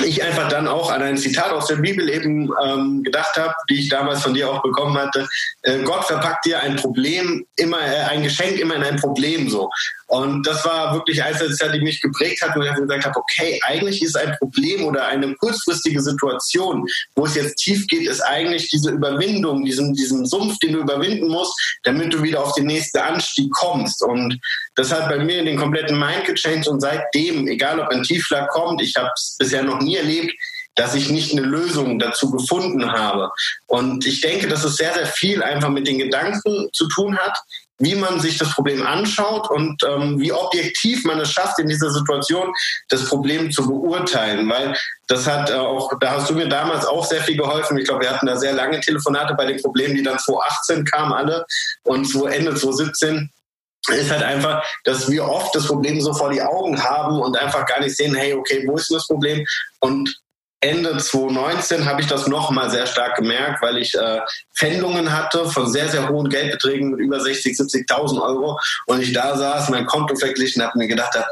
ich 0.00 0.22
einfach 0.22 0.48
dann 0.48 0.68
auch 0.68 0.90
an 0.90 1.02
ein 1.02 1.18
Zitat 1.18 1.50
aus 1.50 1.66
der 1.66 1.76
Bibel 1.76 2.08
eben 2.08 2.50
ähm, 2.64 3.02
gedacht 3.02 3.36
habe, 3.36 3.54
die 3.68 3.80
ich 3.80 3.88
damals 3.90 4.22
von 4.22 4.32
dir 4.32 4.50
auch 4.50 4.62
bekommen 4.62 4.96
hatte. 4.96 5.28
Äh, 5.62 5.82
Gott 5.82 6.04
verpackt 6.04 6.46
dir 6.46 6.60
ein 6.60 6.76
Problem 6.76 7.44
immer, 7.56 7.80
äh, 7.80 8.04
ein 8.04 8.22
Geschenk 8.22 8.58
immer 8.58 8.76
in 8.76 8.82
ein 8.84 8.96
Problem 8.96 9.50
so. 9.50 9.68
Und 10.06 10.46
das 10.46 10.64
war 10.64 10.94
wirklich 10.94 11.22
eins, 11.22 11.38
das 11.38 11.56
die 11.72 11.80
mich 11.80 12.00
geprägt 12.00 12.42
hat, 12.42 12.56
wo 12.56 12.62
ich 12.62 12.74
gesagt 12.74 13.04
habe, 13.04 13.18
okay, 13.18 13.58
eigentlich 13.64 14.02
ist 14.02 14.16
ein 14.16 14.34
Problem 14.38 14.84
oder 14.84 15.06
eine 15.06 15.34
kurzfristige 15.34 16.02
Situation, 16.02 16.86
wo 17.14 17.26
es 17.26 17.34
jetzt 17.34 17.56
tief 17.56 17.86
geht, 17.86 18.06
ist 18.06 18.20
eigentlich 18.20 18.68
diese 18.68 18.90
Überwindung, 18.90 19.64
diesen, 19.64 19.94
diesen 19.94 20.26
Sumpf, 20.26 20.58
den 20.58 20.72
du 20.72 20.80
überwinden 20.80 21.28
musst, 21.28 21.54
damit 21.84 22.12
du 22.12 22.22
wieder 22.22 22.42
auf 22.42 22.54
den 22.54 22.66
nächsten 22.66 22.98
Anstieg 22.98 23.50
kommst. 23.52 24.02
Und 24.02 24.38
das 24.74 24.92
hat 24.92 25.08
bei 25.08 25.18
mir 25.18 25.44
den 25.44 25.58
kompletten 25.58 25.98
Mind 25.98 26.24
gechanged 26.24 26.68
und 26.68 26.80
seitdem, 26.80 27.46
egal 27.46 27.80
ob 27.80 27.88
ein 27.88 28.02
Tiefschlag 28.02 28.48
kommt, 28.50 28.80
ich 28.80 28.94
habe 28.96 29.10
es 29.14 29.36
bisher 29.38 29.62
noch 29.62 29.80
nie 29.80 29.96
erlebt, 29.96 30.32
dass 30.74 30.94
ich 30.94 31.10
nicht 31.10 31.32
eine 31.32 31.42
Lösung 31.42 31.98
dazu 31.98 32.30
gefunden 32.30 32.90
habe. 32.90 33.30
Und 33.66 34.06
ich 34.06 34.20
denke, 34.22 34.48
dass 34.48 34.64
es 34.64 34.76
sehr, 34.76 34.94
sehr 34.94 35.06
viel 35.06 35.42
einfach 35.42 35.68
mit 35.68 35.86
den 35.86 35.98
Gedanken 35.98 36.68
zu 36.72 36.88
tun 36.88 37.18
hat, 37.18 37.36
wie 37.78 37.94
man 37.96 38.20
sich 38.20 38.38
das 38.38 38.54
Problem 38.54 38.86
anschaut 38.86 39.50
und 39.50 39.82
ähm, 39.82 40.18
wie 40.20 40.32
objektiv 40.32 41.04
man 41.04 41.18
es 41.18 41.32
schafft, 41.32 41.58
in 41.58 41.68
dieser 41.68 41.90
Situation 41.90 42.54
das 42.88 43.06
Problem 43.06 43.50
zu 43.50 43.66
beurteilen. 43.66 44.48
Weil 44.48 44.76
das 45.08 45.26
hat 45.26 45.50
äh, 45.50 45.54
auch, 45.54 45.92
da 45.98 46.12
hast 46.12 46.30
du 46.30 46.34
mir 46.34 46.48
damals 46.48 46.86
auch 46.86 47.04
sehr 47.04 47.22
viel 47.22 47.36
geholfen. 47.36 47.76
Ich 47.76 47.84
glaube, 47.84 48.02
wir 48.02 48.10
hatten 48.10 48.26
da 48.26 48.36
sehr 48.36 48.52
lange 48.52 48.80
Telefonate 48.80 49.34
bei 49.34 49.46
den 49.46 49.60
Problemen, 49.60 49.96
die 49.96 50.02
dann 50.02 50.18
2018 50.18 50.84
kamen 50.84 51.12
alle 51.12 51.44
und 51.82 52.08
so 52.08 52.26
Ende 52.26 52.54
2017 52.54 53.30
ist 53.88 54.10
halt 54.10 54.22
einfach, 54.22 54.64
dass 54.84 55.10
wir 55.10 55.24
oft 55.24 55.54
das 55.54 55.66
Problem 55.66 56.00
so 56.00 56.12
vor 56.14 56.30
die 56.30 56.42
Augen 56.42 56.82
haben 56.82 57.20
und 57.20 57.36
einfach 57.36 57.66
gar 57.66 57.80
nicht 57.80 57.96
sehen, 57.96 58.14
hey, 58.14 58.34
okay, 58.34 58.64
wo 58.66 58.76
ist 58.76 58.90
denn 58.90 58.96
das 58.96 59.06
Problem? 59.06 59.44
Und 59.80 60.20
Ende 60.60 60.96
2019 60.96 61.86
habe 61.86 62.00
ich 62.00 62.06
das 62.06 62.28
nochmal 62.28 62.70
sehr 62.70 62.86
stark 62.86 63.16
gemerkt, 63.16 63.60
weil 63.62 63.78
ich 63.78 63.94
äh, 63.96 64.20
Pfändungen 64.54 65.12
hatte 65.12 65.50
von 65.50 65.68
sehr, 65.68 65.88
sehr 65.88 66.08
hohen 66.08 66.28
Geldbeträgen 66.28 66.92
mit 66.92 67.00
über 67.00 67.18
60, 67.18 67.58
70.000 67.58 68.22
Euro 68.22 68.58
und 68.86 69.02
ich 69.02 69.12
da 69.12 69.36
saß, 69.36 69.70
mein 69.70 69.86
Konto 69.86 70.14
verglichen 70.14 70.62
habe, 70.62 70.78
mir 70.78 70.86
gedacht 70.86 71.16
habe, 71.16 71.26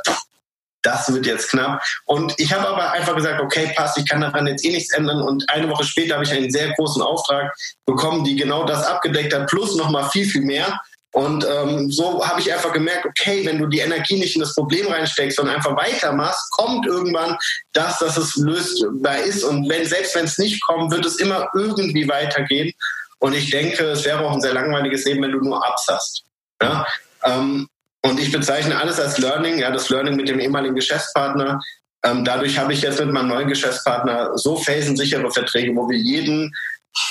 das 0.82 1.12
wird 1.12 1.26
jetzt 1.26 1.50
knapp. 1.50 1.82
Und 2.06 2.34
ich 2.38 2.52
habe 2.52 2.66
aber 2.66 2.90
einfach 2.90 3.14
gesagt, 3.14 3.40
okay, 3.40 3.72
passt, 3.76 3.98
ich 3.98 4.08
kann 4.08 4.20
daran 4.20 4.46
jetzt 4.46 4.64
eh 4.64 4.70
nichts 4.70 4.92
ändern. 4.92 5.22
Und 5.22 5.48
eine 5.50 5.68
Woche 5.68 5.84
später 5.84 6.14
habe 6.14 6.24
ich 6.24 6.32
einen 6.32 6.50
sehr 6.50 6.72
großen 6.72 7.02
Auftrag 7.02 7.54
bekommen, 7.84 8.24
die 8.24 8.34
genau 8.34 8.64
das 8.64 8.84
abgedeckt 8.86 9.34
hat, 9.34 9.48
plus 9.48 9.76
nochmal 9.76 10.08
viel, 10.10 10.26
viel 10.26 10.42
mehr. 10.42 10.80
Und 11.12 11.44
ähm, 11.44 11.90
so 11.90 12.24
habe 12.24 12.40
ich 12.40 12.52
einfach 12.52 12.72
gemerkt, 12.72 13.04
okay, 13.04 13.44
wenn 13.44 13.58
du 13.58 13.66
die 13.66 13.80
Energie 13.80 14.18
nicht 14.18 14.36
in 14.36 14.42
das 14.42 14.54
Problem 14.54 14.86
reinsteckst, 14.86 15.36
sondern 15.36 15.56
einfach 15.56 15.76
weitermachst, 15.76 16.50
kommt 16.52 16.86
irgendwann 16.86 17.36
das, 17.72 17.98
dass 17.98 18.16
es 18.16 18.36
lösbar 18.36 19.18
ist. 19.18 19.42
Und 19.42 19.68
wenn, 19.68 19.84
selbst 19.86 20.14
wenn 20.14 20.26
es 20.26 20.38
nicht 20.38 20.62
kommt, 20.64 20.92
wird 20.92 21.04
es 21.04 21.16
immer 21.16 21.48
irgendwie 21.54 22.08
weitergehen. 22.08 22.72
Und 23.18 23.34
ich 23.34 23.50
denke, 23.50 23.84
es 23.84 24.04
wäre 24.04 24.20
auch 24.20 24.32
ein 24.32 24.40
sehr 24.40 24.54
langweiliges 24.54 25.04
Leben, 25.04 25.22
wenn 25.22 25.32
du 25.32 25.40
nur 25.40 25.66
absast. 25.66 26.22
Ja? 26.62 26.86
Ähm, 27.24 27.68
und 28.02 28.18
ich 28.18 28.32
bezeichne 28.32 28.78
alles 28.78 28.98
als 28.98 29.18
Learning, 29.18 29.58
ja, 29.58 29.70
das 29.70 29.90
Learning 29.90 30.16
mit 30.16 30.28
dem 30.28 30.40
ehemaligen 30.40 30.74
Geschäftspartner. 30.74 31.60
Ähm, 32.02 32.24
dadurch 32.24 32.56
habe 32.56 32.72
ich 32.72 32.82
jetzt 32.82 33.00
mit 33.00 33.12
meinem 33.12 33.28
neuen 33.28 33.48
Geschäftspartner 33.48 34.38
so 34.38 34.56
phasen-sichere 34.56 35.30
Verträge, 35.30 35.74
wo 35.76 35.88
wir 35.88 35.98
jeden 35.98 36.50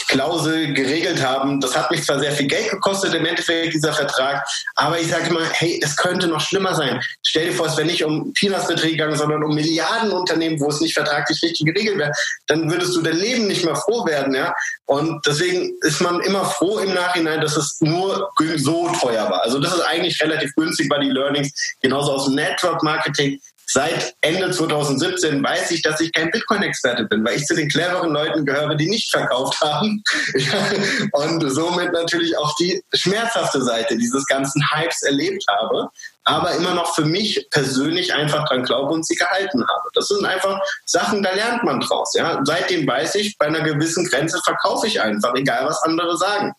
Klausel 0.08 0.74
geregelt 0.74 1.24
haben. 1.24 1.62
Das 1.62 1.76
hat 1.76 1.92
mich 1.92 2.04
zwar 2.04 2.20
sehr 2.20 2.32
viel 2.32 2.48
Geld 2.48 2.70
gekostet 2.72 3.14
im 3.14 3.26
Endeffekt, 3.26 3.74
dieser 3.76 3.94
Vertrag, 3.94 4.44
aber 4.76 5.00
ich 5.00 5.08
sage 5.08 5.30
immer, 5.30 5.46
hey, 5.52 5.80
es 5.84 5.96
könnte 5.96 6.28
noch 6.28 6.42
schlimmer 6.42 6.74
sein. 6.76 7.00
Stell 7.24 7.48
dir 7.48 7.54
vor, 7.54 7.68
es 7.68 7.78
wäre 7.78 7.88
nicht 7.88 8.04
um 8.04 8.34
Peanuts-Beträge 8.34 8.94
gegangen, 8.94 9.16
sondern 9.16 9.44
um 9.44 9.54
Milliardenunternehmen, 9.54 10.60
wo 10.60 10.70
es 10.70 10.82
nicht 10.82 10.96
vertraglich 10.96 11.42
richtig 11.44 11.66
geregelt 11.66 12.00
wäre. 12.00 12.12
Dann 12.48 12.70
würdest 12.72 12.96
du 12.96 13.02
dein 13.02 13.18
Leben 13.18 13.48
nicht 13.48 13.64
mehr 13.64 13.76
froh 13.76 14.06
werden. 14.06 14.34
ja. 14.34 14.54
Und 14.86 15.24
deswegen 15.28 15.78
ist 15.82 16.02
man 16.02 16.20
immer 16.22 16.46
froh 16.46 16.80
im 16.80 16.94
Nachhinein, 16.94 17.42
dass 17.42 17.56
es 17.56 17.78
nur 17.80 18.32
so 18.56 18.90
teuer 19.00 19.30
war. 19.30 19.44
Also 19.44 19.60
das 19.60 19.76
ist 19.76 19.82
eigentlich 19.82 20.20
relativ 20.22 20.54
günstig 20.56 20.90
bei 20.90 20.98
die 21.00 21.10
Learnings, 21.10 21.52
genauso 21.82 22.14
aus 22.14 22.26
dem 22.26 22.36
Network-Marketing 22.36 23.40
Seit 23.72 24.16
Ende 24.22 24.50
2017 24.50 25.44
weiß 25.44 25.70
ich, 25.70 25.84
dass 25.84 26.02
ich 26.02 26.12
kein 26.12 26.32
Bitcoin-Experte 26.32 27.06
bin, 27.06 27.24
weil 27.24 27.36
ich 27.36 27.46
zu 27.46 27.54
den 27.54 27.70
cleveren 27.70 28.12
Leuten 28.12 28.44
gehöre, 28.44 28.74
die 28.74 28.90
nicht 28.90 29.12
verkauft 29.12 29.62
haben. 29.62 30.02
und 31.12 31.48
somit 31.52 31.94
natürlich 31.94 32.36
auch 32.36 32.56
die 32.56 32.84
schmerzhafte 32.96 33.62
Seite 33.62 33.96
dieses 33.96 34.26
ganzen 34.26 34.60
Hypes 34.72 35.04
erlebt 35.04 35.46
habe, 35.48 35.88
aber 36.24 36.54
immer 36.54 36.74
noch 36.74 36.96
für 36.96 37.06
mich 37.06 37.48
persönlich 37.52 38.12
einfach 38.12 38.44
dran 38.48 38.64
glaube 38.64 38.92
und 38.92 39.06
sie 39.06 39.16
gehalten 39.16 39.62
habe. 39.62 39.90
Das 39.94 40.08
sind 40.08 40.26
einfach 40.26 40.60
Sachen, 40.86 41.22
da 41.22 41.32
lernt 41.36 41.64
man 41.64 41.80
draus. 41.80 42.16
Ja? 42.16 42.42
Seitdem 42.44 42.88
weiß 42.88 43.16
ich, 43.16 43.38
bei 43.38 43.46
einer 43.46 43.62
gewissen 43.62 44.04
Grenze 44.06 44.42
verkaufe 44.44 44.88
ich 44.88 45.00
einfach, 45.00 45.36
egal 45.36 45.68
was 45.68 45.84
andere 45.84 46.18
sagen. 46.18 46.54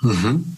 Mhm. 0.00 0.56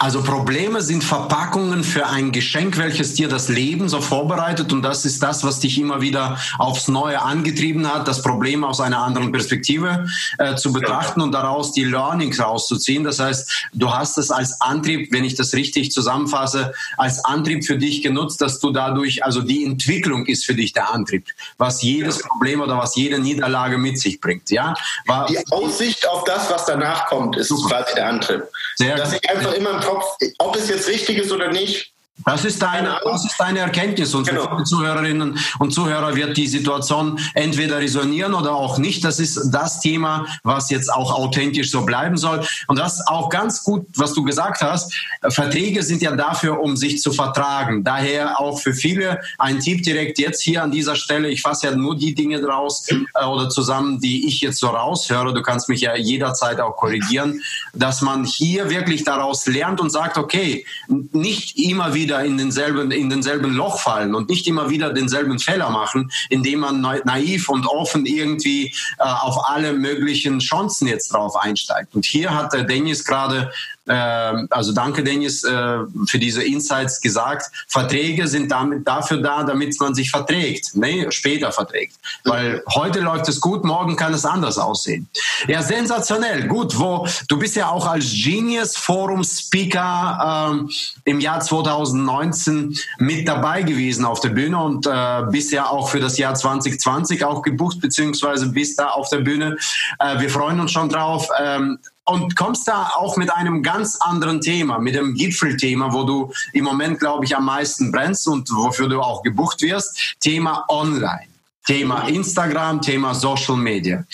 Also 0.00 0.22
Probleme 0.22 0.80
sind 0.80 1.02
Verpackungen 1.02 1.82
für 1.82 2.06
ein 2.06 2.30
Geschenk, 2.30 2.78
welches 2.78 3.14
dir 3.14 3.28
das 3.28 3.48
Leben 3.48 3.88
so 3.88 4.00
vorbereitet 4.00 4.72
und 4.72 4.82
das 4.82 5.04
ist 5.04 5.22
das, 5.22 5.42
was 5.42 5.58
dich 5.58 5.78
immer 5.78 6.00
wieder 6.00 6.38
aufs 6.58 6.86
Neue 6.86 7.20
angetrieben 7.20 7.92
hat, 7.92 8.06
das 8.06 8.22
Problem 8.22 8.62
aus 8.62 8.80
einer 8.80 9.02
anderen 9.02 9.32
Perspektive 9.32 10.06
äh, 10.38 10.54
zu 10.54 10.72
betrachten 10.72 11.20
und 11.20 11.32
daraus 11.32 11.72
die 11.72 11.82
Learnings 11.84 12.40
rauszuziehen. 12.40 13.02
Das 13.02 13.18
heißt, 13.18 13.68
du 13.74 13.92
hast 13.92 14.18
es 14.18 14.30
als 14.30 14.60
Antrieb, 14.60 15.12
wenn 15.12 15.24
ich 15.24 15.34
das 15.34 15.52
richtig 15.54 15.90
zusammenfasse, 15.90 16.72
als 16.96 17.24
Antrieb 17.24 17.66
für 17.66 17.76
dich 17.76 18.02
genutzt, 18.02 18.40
dass 18.40 18.60
du 18.60 18.70
dadurch, 18.70 19.24
also 19.24 19.42
die 19.42 19.64
Entwicklung 19.64 20.26
ist 20.26 20.46
für 20.46 20.54
dich 20.54 20.72
der 20.72 20.94
Antrieb, 20.94 21.26
was 21.58 21.82
jedes 21.82 22.22
Problem 22.22 22.60
oder 22.60 22.78
was 22.78 22.94
jede 22.94 23.18
Niederlage 23.18 23.76
mit 23.76 23.98
sich 23.98 24.20
bringt. 24.20 24.48
Ja, 24.50 24.74
War, 25.06 25.26
die 25.26 25.38
Aussicht 25.50 26.08
auf 26.08 26.22
das, 26.22 26.48
was 26.50 26.64
danach 26.66 27.06
kommt, 27.06 27.36
ist 27.36 27.48
super. 27.48 27.82
quasi 27.82 27.94
der 27.96 28.08
Antrieb. 28.08 28.44
Sehr 28.78 28.94
dass 28.94 29.12
ich 29.12 29.28
einfach 29.28 29.54
immer 29.54 29.70
im 29.70 29.80
Kopf, 29.80 30.16
ob 30.38 30.54
es 30.54 30.68
jetzt 30.68 30.86
richtig 30.86 31.18
ist 31.18 31.32
oder 31.32 31.50
nicht, 31.50 31.92
das 32.24 32.44
ist 32.44 32.60
deine, 32.60 32.98
das 33.04 33.24
ist 33.24 33.36
deine 33.38 33.60
Erkenntnis 33.60 34.14
und 34.14 34.26
genau. 34.26 34.42
für 34.42 34.50
viele 34.50 34.64
Zuhörerinnen 34.64 35.38
und 35.58 35.72
Zuhörer 35.72 36.14
wird 36.14 36.36
die 36.36 36.46
Situation 36.46 37.18
entweder 37.34 37.78
resonieren 37.78 38.34
oder 38.34 38.52
auch 38.52 38.78
nicht. 38.78 39.04
Das 39.04 39.20
ist 39.20 39.50
das 39.50 39.80
Thema, 39.80 40.26
was 40.42 40.70
jetzt 40.70 40.92
auch 40.92 41.12
authentisch 41.16 41.70
so 41.70 41.84
bleiben 41.84 42.16
soll. 42.16 42.44
Und 42.66 42.78
das 42.78 43.06
auch 43.06 43.28
ganz 43.28 43.62
gut, 43.62 43.86
was 43.96 44.12
du 44.14 44.24
gesagt 44.24 44.60
hast. 44.62 44.92
Verträge 45.28 45.82
sind 45.82 46.02
ja 46.02 46.14
dafür, 46.14 46.60
um 46.60 46.76
sich 46.76 47.00
zu 47.00 47.12
vertragen. 47.12 47.84
Daher 47.84 48.40
auch 48.40 48.58
für 48.58 48.74
viele 48.74 49.20
ein 49.38 49.60
Tipp 49.60 49.82
direkt 49.82 50.18
jetzt 50.18 50.42
hier 50.42 50.62
an 50.62 50.70
dieser 50.70 50.96
Stelle. 50.96 51.28
Ich 51.28 51.42
fasse 51.42 51.68
ja 51.68 51.76
nur 51.76 51.96
die 51.96 52.14
Dinge 52.14 52.40
draus 52.40 52.88
äh, 52.88 53.24
oder 53.24 53.48
zusammen, 53.48 54.00
die 54.00 54.26
ich 54.26 54.40
jetzt 54.40 54.58
so 54.58 54.68
raushöre. 54.68 55.32
Du 55.32 55.42
kannst 55.42 55.68
mich 55.68 55.82
ja 55.82 55.96
jederzeit 55.96 56.60
auch 56.60 56.76
korrigieren, 56.76 57.40
dass 57.72 58.02
man 58.02 58.24
hier 58.24 58.70
wirklich 58.70 59.04
daraus 59.04 59.46
lernt 59.46 59.80
und 59.80 59.90
sagt, 59.90 60.18
okay, 60.18 60.66
nicht 61.12 61.58
immer 61.58 61.94
wieder 61.94 62.07
wieder 62.08 62.24
in 62.24 62.38
denselben, 62.38 62.90
in 62.90 63.10
denselben 63.10 63.52
Loch 63.52 63.80
fallen 63.80 64.14
und 64.14 64.30
nicht 64.30 64.46
immer 64.46 64.70
wieder 64.70 64.94
denselben 64.94 65.38
Fehler 65.38 65.68
machen, 65.68 66.10
indem 66.30 66.60
man 66.60 66.80
naiv 66.80 67.50
und 67.50 67.66
offen 67.66 68.06
irgendwie 68.06 68.72
äh, 68.98 69.02
auf 69.02 69.50
alle 69.50 69.74
möglichen 69.74 70.38
Chancen 70.38 70.88
jetzt 70.88 71.12
drauf 71.12 71.36
einsteigt. 71.36 71.94
Und 71.94 72.06
hier 72.06 72.34
hat 72.34 72.54
der 72.54 72.64
Dennis 72.64 73.04
gerade 73.04 73.52
also 73.92 74.72
danke 74.72 75.02
Dennis 75.02 75.44
äh, 75.44 75.78
für 76.06 76.18
diese 76.18 76.42
Insights 76.42 77.00
gesagt. 77.00 77.50
Verträge 77.68 78.26
sind 78.26 78.50
damit 78.50 78.86
dafür 78.86 79.18
da, 79.18 79.42
damit 79.42 79.78
man 79.80 79.94
sich 79.94 80.10
verträgt, 80.10 80.76
ne? 80.76 81.10
später 81.10 81.52
verträgt. 81.52 81.96
Weil 82.24 82.62
heute 82.74 83.00
läuft 83.00 83.28
es 83.28 83.40
gut, 83.40 83.64
morgen 83.64 83.96
kann 83.96 84.14
es 84.14 84.24
anders 84.24 84.58
aussehen. 84.58 85.08
Ja, 85.46 85.62
sensationell. 85.62 86.46
Gut, 86.46 86.78
wo 86.78 87.06
du 87.28 87.38
bist 87.38 87.56
ja 87.56 87.68
auch 87.68 87.86
als 87.86 88.10
Genius 88.12 88.76
Forum 88.76 89.24
Speaker 89.24 90.50
ähm, 90.52 90.70
im 91.04 91.20
Jahr 91.20 91.40
2019 91.40 92.76
mit 92.98 93.26
dabei 93.26 93.62
gewesen 93.62 94.04
auf 94.04 94.20
der 94.20 94.30
Bühne 94.30 94.58
und 94.58 94.86
äh, 94.86 95.22
bist 95.30 95.52
ja 95.52 95.68
auch 95.68 95.88
für 95.88 96.00
das 96.00 96.18
Jahr 96.18 96.34
2020 96.34 97.24
auch 97.24 97.42
gebucht 97.42 97.80
beziehungsweise 97.80 98.48
bist 98.48 98.78
da 98.78 98.88
auf 98.88 99.08
der 99.08 99.20
Bühne. 99.20 99.56
Äh, 99.98 100.20
wir 100.20 100.30
freuen 100.30 100.60
uns 100.60 100.72
schon 100.72 100.88
drauf. 100.88 101.28
Ähm, 101.40 101.78
und 102.08 102.36
kommst 102.36 102.66
da 102.66 102.90
auch 102.96 103.16
mit 103.16 103.30
einem 103.30 103.62
ganz 103.62 103.96
anderen 103.96 104.40
Thema, 104.40 104.78
mit 104.78 104.94
dem 104.94 105.14
Gipfelthema, 105.14 105.92
wo 105.92 106.04
du 106.04 106.32
im 106.54 106.64
Moment, 106.64 106.98
glaube 107.00 107.24
ich, 107.24 107.36
am 107.36 107.44
meisten 107.44 107.92
brennst 107.92 108.26
und 108.26 108.50
wofür 108.50 108.88
du 108.88 109.00
auch 109.00 109.22
gebucht 109.22 109.60
wirst. 109.60 110.16
Thema 110.20 110.64
Online, 110.68 111.28
Thema 111.66 112.08
Instagram, 112.08 112.80
Thema 112.80 113.14
Social 113.14 113.56
Media. 113.56 114.04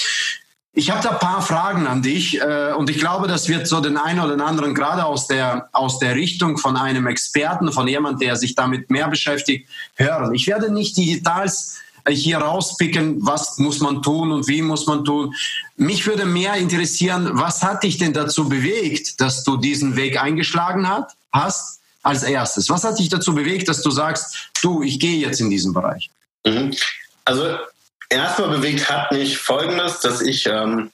Ich 0.73 0.91
habe 0.91 1.05
da 1.05 1.11
ein 1.11 1.19
paar 1.21 1.41
Fragen 1.41 1.87
an 1.87 2.03
dich 2.03 2.41
äh, 2.41 2.73
und 2.77 2.91
ich 2.91 2.99
glaube, 2.99 3.29
das 3.29 3.49
wird 3.49 3.69
so 3.69 3.81
den 3.81 3.97
einen 3.97 4.19
oder 4.19 4.31
den 4.31 4.41
anderen 4.41 4.75
gerade 4.75 5.05
aus 5.05 5.29
der, 5.29 5.69
aus 5.71 6.01
der 6.01 6.17
Richtung 6.17 6.59
von 6.59 6.77
einem 6.77 7.07
Experten, 7.07 7.73
von 7.73 7.87
jemand, 7.87 8.21
der 8.21 8.35
sich 8.35 8.57
damit 8.57 8.91
mehr 8.91 9.07
beschäftigt, 9.07 9.69
hören. 9.95 10.35
Ich 10.35 10.49
werde 10.49 10.73
nicht 10.73 10.97
die 10.97 11.15
Details 11.15 11.79
hier 12.08 12.38
rauspicken, 12.38 13.25
was 13.25 13.58
muss 13.58 13.80
man 13.80 14.02
tun 14.02 14.32
und 14.32 14.46
wie 14.49 14.62
muss 14.62 14.87
man 14.87 15.04
tun. 15.04 15.34
Mich 15.76 16.06
würde 16.06 16.26
mehr 16.26 16.54
interessieren, 16.54 17.30
was 17.32 17.62
hat 17.62 17.82
dich 17.82 17.99
denn 17.99 18.12
dazu 18.12 18.49
bewegt, 18.49 19.20
dass 19.20 19.44
du 19.44 19.56
diesen 19.56 19.96
Weg 19.96 20.20
eingeschlagen 20.20 20.88
hat, 20.88 21.12
hast 21.32 21.80
als 22.02 22.23
erstes? 22.23 22.68
Was 22.68 22.84
hat 22.84 22.99
dich 22.99 23.08
dazu 23.08 23.34
bewegt, 23.34 23.68
dass 23.68 23.82
du 23.82 23.90
sagst, 23.90 24.50
du, 24.62 24.82
ich 24.82 25.00
gehe 25.00 25.18
jetzt 25.18 25.40
in 25.40 25.50
diesen 25.50 25.73
Bereich? 25.73 26.11
Mhm. 26.44 26.75
Also 27.25 27.56
erstmal 28.11 28.50
bewegt 28.50 28.88
hat 28.90 29.11
mich 29.12 29.38
Folgendes, 29.38 30.00
dass 30.00 30.20
ich, 30.20 30.46
ähm, 30.46 30.90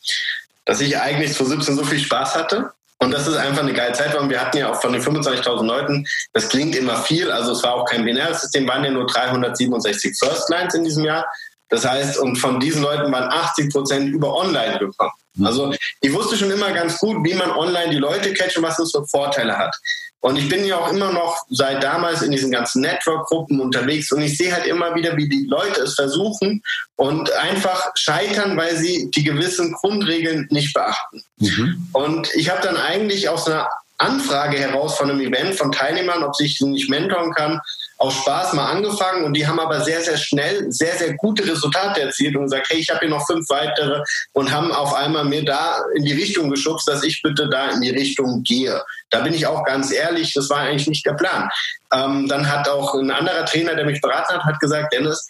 dass 0.65 0.81
ich 0.81 0.97
eigentlich 0.99 1.33
zu 1.33 1.45
17 1.45 1.77
so 1.77 1.85
viel 1.85 1.99
Spaß 1.99 2.37
hatte 2.37 2.73
und 3.03 3.13
das 3.13 3.27
ist 3.27 3.37
einfach 3.37 3.63
eine 3.63 3.73
geile 3.73 3.95
Zeit, 3.95 4.15
weil 4.15 4.29
wir 4.29 4.41
hatten 4.41 4.59
ja 4.59 4.71
auch 4.71 4.81
von 4.81 4.93
den 4.93 5.01
25.000 5.01 5.65
Leuten, 5.65 6.07
das 6.35 6.49
klingt 6.49 6.77
immer 6.77 6.97
viel, 6.97 7.31
also 7.31 7.53
es 7.53 7.63
war 7.63 7.75
auch 7.75 7.87
kein 7.87 8.05
binäres 8.05 8.43
System, 8.43 8.69
waren 8.69 8.85
ja 8.85 8.91
nur 8.91 9.07
367 9.07 10.19
First 10.19 10.51
Lines 10.51 10.75
in 10.75 10.85
diesem 10.85 11.05
Jahr. 11.05 11.27
Das 11.71 11.89
heißt, 11.89 12.19
und 12.19 12.37
von 12.37 12.61
diesen 12.61 12.83
Leuten 12.83 13.11
waren 13.11 13.31
80 13.31 13.73
Prozent 13.73 14.09
über 14.11 14.35
Online 14.35 14.79
gekommen. 14.79 15.13
Also 15.47 15.73
ich 16.01 16.13
wusste 16.13 16.37
schon 16.37 16.51
immer 16.51 16.71
ganz 16.73 16.99
gut, 16.99 17.25
wie 17.25 17.35
man 17.35 17.51
online 17.51 17.91
die 17.91 17.99
Leute 17.99 18.33
catcht 18.33 18.57
und 18.57 18.65
was 18.65 18.77
das 18.77 18.91
für 18.93 19.07
Vorteile 19.07 19.57
hat. 19.57 19.75
Und 20.21 20.37
ich 20.37 20.49
bin 20.49 20.67
ja 20.67 20.77
auch 20.77 20.93
immer 20.93 21.13
noch 21.13 21.45
seit 21.49 21.83
damals 21.83 22.21
in 22.21 22.31
diesen 22.31 22.51
ganzen 22.51 22.83
Network-Gruppen 22.83 23.59
unterwegs 23.59 24.13
und 24.13 24.21
ich 24.21 24.37
sehe 24.37 24.53
halt 24.53 24.67
immer 24.67 24.95
wieder, 24.95 25.17
wie 25.17 25.29
die 25.29 25.47
Leute 25.49 25.81
es 25.81 25.95
versuchen 25.95 26.63
und 26.97 27.33
einfach 27.33 27.91
scheitern, 27.95 28.55
weil 28.57 28.77
sie 28.77 29.11
die 29.15 29.25
gewissen 29.25 29.73
Grundregeln 29.73 30.47
nicht 30.51 30.75
beachten. 30.75 31.25
Mhm. 31.39 31.89
Und 31.93 32.35
ich 32.35 32.51
habe 32.51 32.61
dann 32.63 32.77
eigentlich 32.77 33.31
aus 33.31 33.47
einer 33.47 33.71
Anfrage 33.97 34.59
heraus 34.59 34.99
von 34.99 35.11
einem 35.11 35.21
Event 35.21 35.55
von 35.55 35.73
Teilnehmern, 35.73 36.23
ob 36.23 36.33
ich 36.41 36.59
sie 36.59 36.67
nicht 36.67 36.91
mentoren 36.91 37.33
kann, 37.33 37.61
aus 38.01 38.15
Spaß 38.15 38.55
mal 38.55 38.65
angefangen 38.65 39.25
und 39.25 39.35
die 39.35 39.47
haben 39.47 39.61
aber 39.61 39.83
sehr, 39.83 40.01
sehr 40.01 40.17
schnell 40.17 40.73
sehr, 40.73 40.97
sehr 40.97 41.15
gute 41.17 41.47
Resultate 41.47 42.01
erzielt 42.01 42.35
und 42.35 42.45
gesagt, 42.45 42.69
hey, 42.71 42.79
ich 42.79 42.89
habe 42.89 43.01
hier 43.01 43.11
noch 43.11 43.27
fünf 43.27 43.47
weitere 43.51 44.03
und 44.33 44.51
haben 44.51 44.73
auf 44.73 44.95
einmal 44.95 45.27
mir 45.27 45.45
da 45.45 45.85
in 45.95 46.07
die 46.07 46.15
Richtung 46.15 46.49
geschubst, 46.49 46.89
dass 46.89 47.03
ich 47.03 47.21
bitte 47.21 47.51
da 47.51 47.69
in 47.73 47.83
die 47.83 47.91
Richtung 47.91 48.43
gehe. 48.43 48.83
Da 49.11 49.21
bin 49.21 49.35
ich 49.35 49.47
auch 49.47 49.65
ganz 49.65 49.93
ehrlich, 49.93 50.33
das 50.33 50.49
war 50.49 50.61
eigentlich 50.61 50.89
nicht 50.89 51.05
der 51.05 51.13
Plan. 51.13 51.51
Ähm, 51.93 52.27
dann 52.27 52.51
hat 52.51 52.71
auch 52.71 52.95
ein 52.95 53.11
anderer 53.11 53.45
Trainer, 53.45 53.75
der 53.75 53.85
mich 53.85 54.01
beraten 54.01 54.33
hat, 54.33 54.45
hat 54.45 54.61
gesagt, 54.61 54.95
Dennis, 54.95 55.29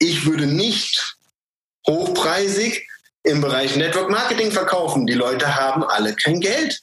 ich 0.00 0.26
würde 0.26 0.46
nicht 0.46 1.16
hochpreisig 1.86 2.84
im 3.22 3.40
Bereich 3.40 3.76
Network 3.76 4.10
Marketing 4.10 4.50
verkaufen. 4.50 5.06
Die 5.06 5.14
Leute 5.14 5.54
haben 5.54 5.84
alle 5.84 6.16
kein 6.16 6.40
Geld. 6.40 6.82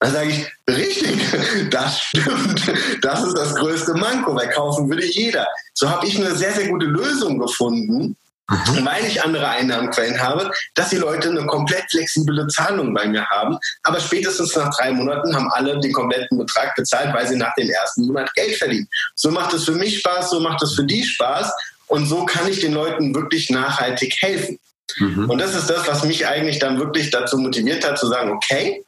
Dann 0.00 0.12
sage 0.12 0.30
ich, 0.30 0.46
richtig, 0.72 1.20
das 1.70 2.00
stimmt. 2.00 2.72
Das 3.02 3.22
ist 3.22 3.36
das 3.36 3.54
größte 3.56 3.94
Manko, 3.94 4.34
weil 4.34 4.48
kaufen 4.50 4.88
würde 4.88 5.04
jeder. 5.04 5.46
So 5.74 5.90
habe 5.90 6.06
ich 6.06 6.16
eine 6.16 6.34
sehr, 6.36 6.52
sehr 6.52 6.68
gute 6.68 6.86
Lösung 6.86 7.38
gefunden, 7.38 8.16
mhm. 8.48 8.86
weil 8.86 9.04
ich 9.06 9.22
andere 9.22 9.48
Einnahmenquellen 9.48 10.20
habe, 10.20 10.50
dass 10.74 10.90
die 10.90 10.96
Leute 10.96 11.30
eine 11.30 11.44
komplett 11.46 11.90
flexible 11.90 12.46
Zahlung 12.46 12.94
bei 12.94 13.06
mir 13.08 13.26
haben. 13.26 13.58
Aber 13.82 13.98
spätestens 13.98 14.54
nach 14.54 14.72
drei 14.76 14.92
Monaten 14.92 15.34
haben 15.34 15.50
alle 15.52 15.80
den 15.80 15.92
kompletten 15.92 16.38
Betrag 16.38 16.76
bezahlt, 16.76 17.12
weil 17.12 17.26
sie 17.26 17.36
nach 17.36 17.54
dem 17.54 17.68
ersten 17.68 18.06
Monat 18.06 18.32
Geld 18.34 18.56
verdienen. 18.56 18.88
So 19.16 19.32
macht 19.32 19.52
es 19.52 19.64
für 19.64 19.72
mich 19.72 19.98
Spaß, 19.98 20.30
so 20.30 20.38
macht 20.38 20.62
es 20.62 20.74
für 20.74 20.84
die 20.84 21.02
Spaß. 21.02 21.52
Und 21.88 22.06
so 22.06 22.24
kann 22.24 22.46
ich 22.46 22.60
den 22.60 22.74
Leuten 22.74 23.14
wirklich 23.14 23.50
nachhaltig 23.50 24.14
helfen. 24.20 24.60
Mhm. 24.98 25.28
Und 25.28 25.40
das 25.40 25.54
ist 25.54 25.68
das, 25.68 25.88
was 25.88 26.04
mich 26.04 26.26
eigentlich 26.26 26.58
dann 26.58 26.78
wirklich 26.78 27.10
dazu 27.10 27.38
motiviert 27.38 27.84
hat, 27.84 27.98
zu 27.98 28.06
sagen, 28.06 28.30
okay, 28.30 28.84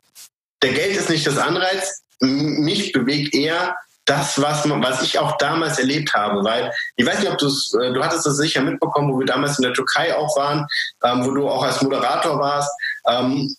der 0.63 0.73
Geld 0.73 0.97
ist 0.97 1.11
nicht 1.11 1.27
das 1.27 1.39
Anreiz. 1.39 2.03
Mich 2.21 2.93
bewegt 2.93 3.35
eher 3.35 3.77
das, 4.05 4.41
was, 4.43 4.65
man, 4.65 4.83
was 4.83 5.03
ich 5.03 5.19
auch 5.19 5.37
damals 5.39 5.79
erlebt 5.79 6.13
habe, 6.15 6.43
weil 6.43 6.73
ich 6.97 7.07
weiß 7.07 7.21
nicht, 7.21 7.31
ob 7.31 7.39
du 7.39 7.47
es, 7.47 7.73
äh, 7.81 7.93
du 7.93 8.03
hattest 8.03 8.27
das 8.27 8.37
sicher 8.37 8.61
mitbekommen, 8.61 9.13
wo 9.13 9.19
wir 9.19 9.27
damals 9.27 9.59
in 9.59 9.63
der 9.63 9.73
Türkei 9.73 10.15
auch 10.17 10.37
waren, 10.37 10.67
ähm, 11.05 11.25
wo 11.25 11.31
du 11.31 11.49
auch 11.49 11.63
als 11.63 11.81
Moderator 11.81 12.39
warst. 12.39 12.71
Ähm, 13.09 13.55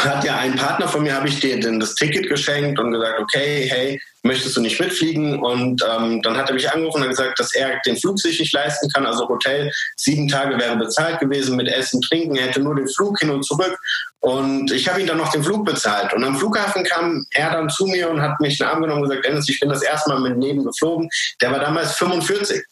hat 0.00 0.24
ja 0.24 0.38
ein 0.38 0.56
Partner 0.56 0.88
von 0.88 1.02
mir, 1.02 1.14
habe 1.14 1.28
ich 1.28 1.40
dir 1.40 1.60
das 1.78 1.94
Ticket 1.94 2.28
geschenkt 2.28 2.78
und 2.78 2.92
gesagt, 2.92 3.20
okay, 3.20 3.68
hey, 3.68 4.00
möchtest 4.22 4.56
du 4.56 4.60
nicht 4.60 4.80
mitfliegen? 4.80 5.38
Und 5.38 5.82
ähm, 5.82 6.22
dann 6.22 6.36
hat 6.36 6.48
er 6.48 6.54
mich 6.54 6.70
angerufen 6.72 7.02
und 7.02 7.08
gesagt, 7.08 7.38
dass 7.38 7.54
er 7.54 7.80
den 7.86 7.96
Flug 7.96 8.18
sich 8.18 8.38
nicht 8.40 8.52
leisten 8.52 8.88
kann. 8.90 9.06
Also 9.06 9.28
Hotel, 9.28 9.70
sieben 9.96 10.28
Tage 10.28 10.58
wäre 10.58 10.76
bezahlt 10.76 11.20
gewesen 11.20 11.56
mit 11.56 11.68
Essen, 11.68 12.00
Trinken. 12.02 12.36
Er 12.36 12.48
hätte 12.48 12.60
nur 12.60 12.74
den 12.74 12.88
Flug 12.88 13.18
hin 13.18 13.30
und 13.30 13.44
zurück. 13.44 13.76
Und 14.20 14.70
ich 14.70 14.88
habe 14.88 15.00
ihm 15.00 15.06
dann 15.06 15.18
noch 15.18 15.32
den 15.32 15.42
Flug 15.42 15.64
bezahlt. 15.64 16.12
Und 16.12 16.24
am 16.24 16.36
Flughafen 16.36 16.84
kam 16.84 17.26
er 17.30 17.50
dann 17.52 17.70
zu 17.70 17.86
mir 17.86 18.10
und 18.10 18.20
hat 18.20 18.38
mich 18.40 18.60
in 18.60 18.66
den 18.66 18.72
Arm 18.72 18.82
genommen 18.82 19.02
und 19.02 19.08
gesagt, 19.08 19.26
Dennis, 19.26 19.48
ich 19.48 19.60
bin 19.60 19.70
das 19.70 19.82
erste 19.82 20.10
Mal 20.10 20.20
mit 20.20 20.36
Neben 20.36 20.64
geflogen. 20.64 21.08
Der 21.40 21.52
war 21.52 21.60
damals 21.60 21.94
45. 21.94 22.62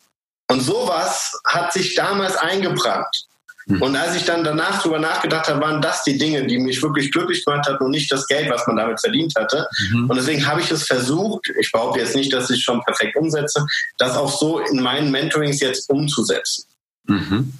Und 0.50 0.60
sowas 0.60 1.38
hat 1.46 1.72
sich 1.72 1.94
damals 1.94 2.36
eingebrannt. 2.36 3.28
Hm. 3.68 3.82
Und 3.82 3.96
als 3.96 4.16
ich 4.16 4.24
dann 4.24 4.44
danach 4.44 4.82
darüber 4.82 4.98
nachgedacht 4.98 5.48
habe, 5.48 5.60
waren 5.60 5.82
das 5.82 6.02
die 6.02 6.16
Dinge, 6.16 6.46
die 6.46 6.58
mich 6.58 6.82
wirklich 6.82 7.12
glücklich 7.12 7.44
gemacht 7.44 7.68
hat 7.68 7.80
und 7.80 7.90
nicht 7.90 8.10
das 8.10 8.26
Geld, 8.26 8.50
was 8.50 8.66
man 8.66 8.76
damit 8.76 9.00
verdient 9.00 9.34
hatte. 9.36 9.66
Mhm. 9.90 10.08
Und 10.08 10.16
deswegen 10.16 10.46
habe 10.46 10.60
ich 10.60 10.70
es 10.70 10.84
versucht, 10.84 11.50
ich 11.60 11.70
behaupte 11.70 12.00
jetzt 12.00 12.16
nicht, 12.16 12.32
dass 12.32 12.48
ich 12.50 12.58
es 12.58 12.62
schon 12.62 12.82
perfekt 12.82 13.16
umsetze, 13.16 13.64
das 13.98 14.16
auch 14.16 14.30
so 14.30 14.60
in 14.60 14.82
meinen 14.82 15.10
Mentorings 15.10 15.60
jetzt 15.60 15.88
umzusetzen. 15.90 16.64
Mhm. 17.04 17.52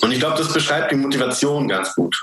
Und 0.00 0.12
ich 0.12 0.18
glaube, 0.18 0.38
das 0.38 0.52
beschreibt 0.52 0.90
die 0.90 0.96
Motivation 0.96 1.68
ganz 1.68 1.94
gut. 1.94 2.16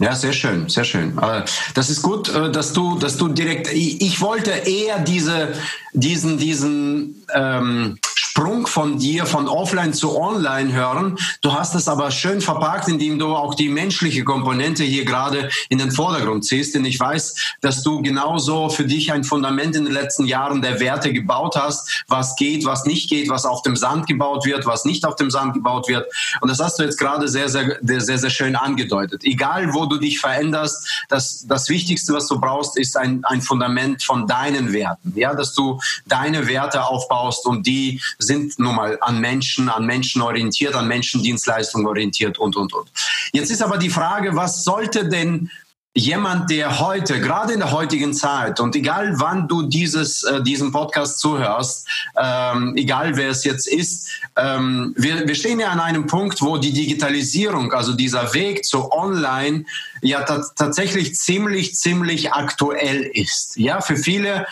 Ja, 0.00 0.14
sehr 0.14 0.32
schön, 0.32 0.68
sehr 0.68 0.84
schön. 0.84 1.18
Äh, 1.18 1.44
das 1.74 1.90
ist 1.90 2.00
gut, 2.00 2.34
äh, 2.34 2.50
dass 2.50 2.72
du, 2.72 2.98
dass 2.98 3.18
du 3.18 3.28
direkt. 3.28 3.70
Ich 3.70 4.20
wollte 4.22 4.50
eher 4.50 4.98
diese, 4.98 5.52
diesen, 5.92 6.38
diesen 6.38 7.22
ähm, 7.34 7.98
Sprung 8.40 8.66
von 8.66 8.98
dir 8.98 9.26
von 9.26 9.48
offline 9.48 9.92
zu 9.92 10.18
online 10.18 10.72
hören. 10.72 11.18
Du 11.42 11.52
hast 11.52 11.74
es 11.74 11.88
aber 11.88 12.10
schön 12.10 12.40
verpackt, 12.40 12.88
indem 12.88 13.18
du 13.18 13.26
auch 13.36 13.54
die 13.54 13.68
menschliche 13.68 14.24
Komponente 14.24 14.82
hier 14.82 15.04
gerade 15.04 15.50
in 15.68 15.76
den 15.76 15.90
Vordergrund 15.90 16.46
ziehst. 16.46 16.74
Denn 16.74 16.86
ich 16.86 16.98
weiß, 16.98 17.34
dass 17.60 17.82
du 17.82 18.00
genauso 18.00 18.70
für 18.70 18.86
dich 18.86 19.12
ein 19.12 19.24
Fundament 19.24 19.76
in 19.76 19.84
den 19.84 19.92
letzten 19.92 20.24
Jahren 20.24 20.62
der 20.62 20.80
Werte 20.80 21.12
gebaut 21.12 21.54
hast, 21.54 22.02
was 22.08 22.34
geht, 22.34 22.64
was 22.64 22.86
nicht 22.86 23.10
geht, 23.10 23.28
was 23.28 23.44
auf 23.44 23.60
dem 23.60 23.76
Sand 23.76 24.06
gebaut 24.06 24.46
wird, 24.46 24.64
was 24.64 24.86
nicht 24.86 25.04
auf 25.04 25.16
dem 25.16 25.30
Sand 25.30 25.52
gebaut 25.52 25.86
wird. 25.88 26.10
Und 26.40 26.48
das 26.48 26.60
hast 26.60 26.78
du 26.78 26.84
jetzt 26.84 26.98
gerade 26.98 27.28
sehr, 27.28 27.50
sehr, 27.50 27.76
sehr, 27.82 28.16
sehr 28.16 28.30
schön 28.30 28.56
angedeutet. 28.56 29.22
Egal, 29.22 29.74
wo 29.74 29.84
du 29.84 29.98
dich 29.98 30.18
veränderst, 30.18 31.04
das, 31.10 31.44
das 31.46 31.68
Wichtigste, 31.68 32.14
was 32.14 32.26
du 32.26 32.40
brauchst, 32.40 32.78
ist 32.78 32.96
ein, 32.96 33.22
ein 33.24 33.42
Fundament 33.42 34.02
von 34.02 34.26
deinen 34.26 34.72
Werten. 34.72 35.12
Ja, 35.14 35.34
dass 35.34 35.52
du 35.52 35.78
deine 36.06 36.48
Werte 36.48 36.86
aufbaust 36.86 37.44
und 37.44 37.66
die 37.66 38.00
sind 38.30 38.58
nun 38.60 38.76
mal 38.76 38.96
an 39.00 39.20
Menschen, 39.20 39.68
an 39.68 39.84
Menschen 39.86 40.22
orientiert, 40.22 40.74
an 40.76 40.86
Menschendienstleistungen 40.86 41.86
orientiert 41.86 42.38
und, 42.38 42.54
und, 42.54 42.72
und. 42.72 42.88
Jetzt 43.32 43.50
ist 43.50 43.60
aber 43.60 43.76
die 43.76 43.90
Frage, 43.90 44.36
was 44.36 44.62
sollte 44.62 45.08
denn 45.08 45.50
jemand, 45.94 46.50
der 46.50 46.78
heute, 46.78 47.20
gerade 47.20 47.52
in 47.52 47.58
der 47.58 47.72
heutigen 47.72 48.14
Zeit, 48.14 48.60
und 48.60 48.76
egal 48.76 49.18
wann 49.18 49.48
du 49.48 49.62
dieses, 49.62 50.22
äh, 50.22 50.40
diesen 50.40 50.70
Podcast 50.70 51.18
zuhörst, 51.18 51.88
ähm, 52.16 52.74
egal 52.76 53.16
wer 53.16 53.30
es 53.30 53.42
jetzt 53.42 53.66
ist, 53.66 54.08
ähm, 54.36 54.94
wir, 54.96 55.26
wir 55.26 55.34
stehen 55.34 55.58
ja 55.58 55.68
an 55.70 55.80
einem 55.80 56.06
Punkt, 56.06 56.42
wo 56.42 56.58
die 56.58 56.72
Digitalisierung, 56.72 57.72
also 57.72 57.92
dieser 57.92 58.32
Weg 58.34 58.64
zu 58.64 58.92
Online, 58.92 59.64
ja 60.00 60.22
tatsächlich 60.22 61.16
ziemlich, 61.16 61.74
ziemlich 61.74 62.32
aktuell 62.32 63.02
ist. 63.12 63.56
Ja, 63.56 63.80
für 63.80 63.96
viele 63.96 64.46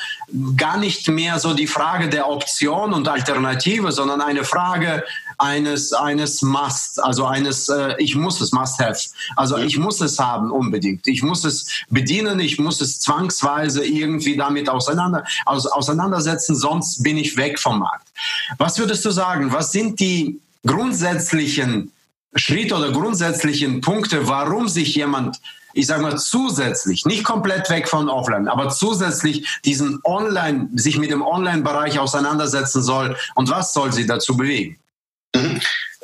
gar 0.57 0.77
nicht 0.77 1.09
mehr 1.09 1.39
so 1.39 1.55
die 1.55 1.69
Frage 1.69 2.09
der 2.09 2.29
Option 2.29 2.93
und 2.93 3.09
Alternative, 3.09 3.93
sondern 3.93 4.21
eine 4.21 4.45
Frage 4.45 5.05
eines, 5.39 5.93
eines 5.93 6.43
Must, 6.43 7.03
also 7.03 7.25
eines, 7.25 7.69
äh, 7.69 7.95
ich 7.99 8.17
muss 8.17 8.41
es, 8.41 8.53
Must-Have. 8.53 8.99
Also 9.37 9.57
ich 9.57 9.79
muss 9.79 10.01
es 10.01 10.19
haben 10.19 10.51
unbedingt. 10.51 11.07
Ich 11.07 11.23
muss 11.23 11.45
es 11.45 11.85
bedienen, 11.89 12.41
ich 12.41 12.59
muss 12.59 12.81
es 12.81 13.01
zwangsweise 13.01 13.85
irgendwie 13.85 14.37
damit 14.37 14.69
auseinander, 14.69 15.25
aus, 15.47 15.67
auseinandersetzen, 15.67 16.57
sonst 16.57 17.03
bin 17.03 17.17
ich 17.17 17.37
weg 17.37 17.59
vom 17.59 17.79
Markt. 17.79 18.09
Was 18.59 18.79
würdest 18.79 19.05
du 19.05 19.11
sagen? 19.11 19.53
Was 19.53 19.73
sind 19.73 20.01
die 20.01 20.41
grundsätzlichen 20.67 21.93
Schritte 22.35 22.75
oder 22.75 22.93
grundsätzlichen 22.93 23.81
Punkte, 23.81 24.29
warum 24.29 24.69
sich 24.69 24.95
jemand 24.95 25.41
ich 25.75 25.87
sage 25.87 26.03
mal 26.03 26.19
zusätzlich, 26.19 27.05
nicht 27.05 27.23
komplett 27.25 27.71
weg 27.71 27.89
von 27.89 28.09
Offline, 28.09 28.49
aber 28.49 28.71
zusätzlich 28.71 29.61
diesen 29.65 30.01
Online, 30.03 30.69
sich 30.75 30.99
mit 30.99 31.11
dem 31.11 31.23
Online-Bereich 31.23 32.01
auseinandersetzen 32.01 32.83
soll 32.83 33.17
und 33.37 33.49
was 33.51 33.73
soll 33.75 33.93
sie 33.93 34.07
dazu 34.07 34.37
bewegen? 34.37 34.79
Mhm. 35.35 35.61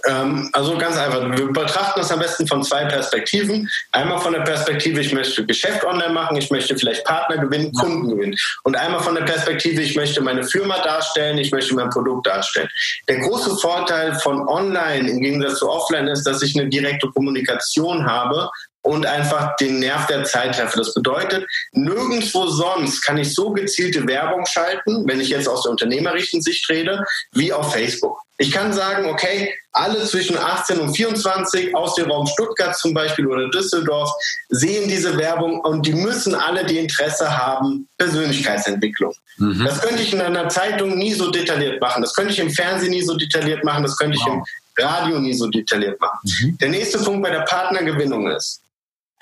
Ähm, 0.07 0.50
also 0.52 0.76
ganz 0.76 0.97
einfach, 0.97 1.23
wir 1.37 1.52
betrachten 1.52 2.00
das 2.00 2.12
am 2.12 2.19
besten 2.19 2.47
von 2.47 2.62
zwei 2.62 2.85
Perspektiven. 2.85 3.69
Einmal 3.93 4.19
von 4.19 4.33
der 4.33 4.40
Perspektive, 4.40 5.00
ich 5.00 5.12
möchte 5.12 5.47
Geschäft 5.47 5.85
online 5.85 6.12
machen, 6.12 6.37
ich 6.37 6.50
möchte 6.50 6.76
vielleicht 6.76 7.04
Partner 7.04 7.38
gewinnen, 7.38 7.73
Kunden 7.73 8.09
gewinnen. 8.09 8.37
Und 8.64 8.76
einmal 8.76 9.00
von 9.00 9.14
der 9.14 9.23
Perspektive, 9.23 9.81
ich 9.81 9.97
möchte 9.97 10.21
meine 10.21 10.45
Firma 10.45 10.78
darstellen, 10.78 11.38
ich 11.38 11.50
möchte 11.52 11.75
mein 11.75 11.90
Produkt 11.90 12.26
darstellen. 12.26 12.69
Der 13.09 13.21
große 13.21 13.57
Vorteil 13.57 14.14
von 14.16 14.47
online 14.47 15.09
im 15.09 15.21
Gegensatz 15.21 15.59
zu 15.59 15.71
offline 15.71 16.09
ist, 16.09 16.25
dass 16.25 16.43
ich 16.43 16.59
eine 16.59 16.69
direkte 16.69 17.09
Kommunikation 17.09 18.07
habe 18.07 18.50
und 18.85 19.07
einfach 19.07 19.57
den 19.57 19.81
Nerv 19.81 20.07
der 20.07 20.25
Zeit 20.25 20.57
treffe. 20.57 20.76
Das 20.76 20.93
bedeutet, 20.93 21.47
nirgendwo 21.73 22.47
sonst 22.47 23.00
kann 23.00 23.17
ich 23.17 23.35
so 23.35 23.50
gezielte 23.50 24.07
Werbung 24.07 24.45
schalten, 24.47 25.09
wenn 25.09 25.21
ich 25.21 25.31
jetzt 25.31 25.49
aus 25.49 25.62
der 25.62 25.73
unternehmerischen 25.73 26.43
Sicht 26.43 26.69
rede, 26.69 27.03
wie 27.33 27.53
auf 27.53 27.73
Facebook. 27.73 28.19
Ich 28.37 28.50
kann 28.50 28.73
sagen, 28.73 29.07
okay, 29.07 29.55
alle 29.73 30.05
zwischen 30.05 30.37
18 30.37 30.81
und 30.81 30.95
24 30.95 31.75
aus 31.75 31.95
dem 31.95 32.11
Raum 32.11 32.26
Stuttgart 32.26 32.76
zum 32.76 32.93
Beispiel 32.93 33.26
oder 33.26 33.49
Düsseldorf 33.49 34.11
sehen 34.50 34.88
diese 34.88 35.17
Werbung 35.17 35.61
und 35.61 35.87
die 35.87 35.95
müssen 35.95 36.35
alle 36.35 36.67
die 36.67 36.79
Interesse 36.79 37.38
haben, 37.38 37.88
Persönlichkeitsentwicklung. 37.97 39.14
Mhm. 39.38 39.64
Das 39.64 39.81
könnte 39.81 40.03
ich 40.03 40.12
in 40.12 40.21
einer 40.21 40.49
Zeitung 40.49 40.99
nie 40.99 41.14
so 41.14 41.31
detailliert 41.31 41.81
machen. 41.81 42.03
Das 42.03 42.14
könnte 42.14 42.33
ich 42.33 42.38
im 42.38 42.50
Fernsehen 42.50 42.91
nie 42.91 43.03
so 43.03 43.17
detailliert 43.17 43.64
machen. 43.64 43.85
Das 43.85 43.97
könnte 43.97 44.19
wow. 44.19 44.26
ich 44.26 44.33
im 44.33 44.43
Radio 44.85 45.19
nie 45.21 45.35
so 45.35 45.49
detailliert 45.49 46.00
machen. 46.00 46.19
Mhm. 46.25 46.59
Der 46.59 46.69
nächste 46.69 46.99
Punkt 46.99 47.23
bei 47.23 47.31
der 47.31 47.42
Partnergewinnung 47.42 48.31
ist, 48.31 48.61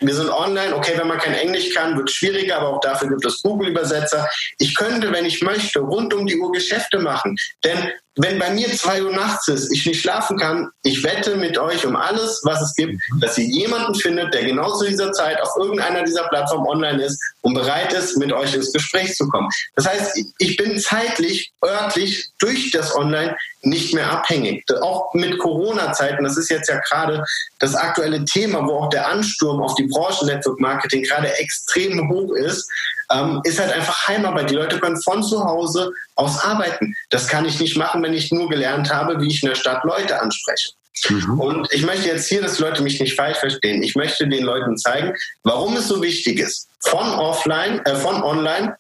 wir 0.03 0.15
sind 0.15 0.31
online, 0.31 0.75
okay, 0.75 0.93
wenn 0.97 1.09
man 1.09 1.19
kein 1.19 1.35
Englisch 1.35 1.75
kann, 1.75 1.97
wird 1.97 2.09
es 2.09 2.15
schwieriger, 2.15 2.59
aber 2.59 2.69
auch 2.71 2.81
dafür 2.81 3.09
gibt 3.09 3.25
es 3.25 3.43
Google-Übersetzer. 3.43 4.29
Ich 4.59 4.75
könnte, 4.75 5.13
wenn 5.13 5.25
ich 5.25 5.43
möchte, 5.43 5.81
rund 5.81 6.13
um 6.15 6.27
die 6.27 6.39
Uhr 6.39 6.53
Geschäfte 6.53 6.99
machen. 6.99 7.37
Denn 7.65 7.93
wenn 8.17 8.39
bei 8.39 8.51
mir 8.51 8.71
zwei 8.77 9.03
Uhr 9.03 9.13
nachts 9.13 9.49
ist, 9.49 9.73
ich 9.73 9.87
nicht 9.87 10.03
schlafen 10.03 10.37
kann, 10.37 10.71
ich 10.83 11.03
wette 11.03 11.37
mit 11.37 11.57
euch 11.57 11.87
um 11.87 11.97
alles, 11.97 12.43
was 12.45 12.61
es 12.61 12.75
gibt, 12.75 13.01
dass 13.21 13.39
ihr 13.39 13.47
jemanden 13.47 13.95
findet, 13.95 14.35
der 14.35 14.45
genau 14.45 14.71
zu 14.75 14.87
dieser 14.87 15.13
Zeit 15.13 15.41
auf 15.41 15.51
irgendeiner 15.57 16.03
dieser 16.03 16.25
Plattformen 16.29 16.67
online 16.67 17.03
ist 17.03 17.19
und 17.41 17.55
bereit 17.55 17.93
ist, 17.95 18.19
mit 18.19 18.31
euch 18.33 18.55
ins 18.55 18.73
Gespräch 18.73 19.15
zu 19.15 19.29
kommen. 19.29 19.49
Das 19.77 19.89
heißt, 19.89 20.21
ich 20.39 20.57
bin 20.59 20.79
zeitlich, 20.79 21.53
örtlich 21.65 22.31
durch 22.39 22.71
das 22.71 22.95
Online 22.95 23.35
nicht 23.63 23.95
mehr 23.95 24.11
abhängig. 24.11 24.65
Auch 24.83 25.15
mit 25.15 25.39
Corona-Zeiten, 25.39 26.25
das 26.25 26.37
ist 26.37 26.51
jetzt 26.51 26.69
ja 26.69 26.81
gerade 26.81 27.25
das 27.61 27.75
aktuelle 27.75 28.25
Thema, 28.25 28.67
wo 28.67 28.73
auch 28.73 28.91
der 28.91 29.09
Ansturm 29.09 29.63
auf 29.63 29.75
die 29.77 29.87
Branche 29.87 30.27
Network 30.27 30.61
Marketing 30.61 31.03
gerade 31.03 31.33
extrem 31.39 32.11
hoch 32.11 32.35
ist, 32.35 32.69
ähm, 33.13 33.41
ist 33.45 33.61
halt 33.61 33.73
einfach 33.73 34.09
Heimarbeit. 34.09 34.51
Die 34.51 34.55
Leute 34.55 34.79
können 34.81 35.01
von 35.03 35.23
zu 35.23 35.45
Hause 35.45 35.93
aus 36.15 36.43
arbeiten. 36.45 36.95
Das 37.11 37.29
kann 37.29 37.45
ich 37.45 37.59
nicht 37.61 37.77
machen, 37.77 38.03
wenn 38.03 38.15
ich 38.15 38.31
nur 38.33 38.49
gelernt 38.49 38.93
habe, 38.93 39.21
wie 39.21 39.29
ich 39.29 39.43
in 39.43 39.49
der 39.49 39.57
Stadt 39.57 39.85
Leute 39.85 40.21
anspreche. 40.21 40.71
Mhm. 41.09 41.41
Und 41.41 41.73
ich 41.73 41.85
möchte 41.85 42.09
jetzt 42.09 42.29
hier, 42.29 42.43
dass 42.43 42.59
Leute 42.59 42.83
mich 42.83 43.01
nicht 43.01 43.15
falsch 43.15 43.39
verstehen. 43.39 43.83
Ich 43.83 43.95
möchte 43.95 44.29
den 44.29 44.45
Leuten 44.45 44.77
zeigen, 44.77 45.15
warum 45.43 45.77
es 45.77 45.89
so 45.89 46.03
wichtig 46.03 46.39
ist, 46.39 46.69
von 46.81 47.09
offline, 47.15 47.85
äh, 47.87 47.97
von 47.97 48.23
online 48.23 48.77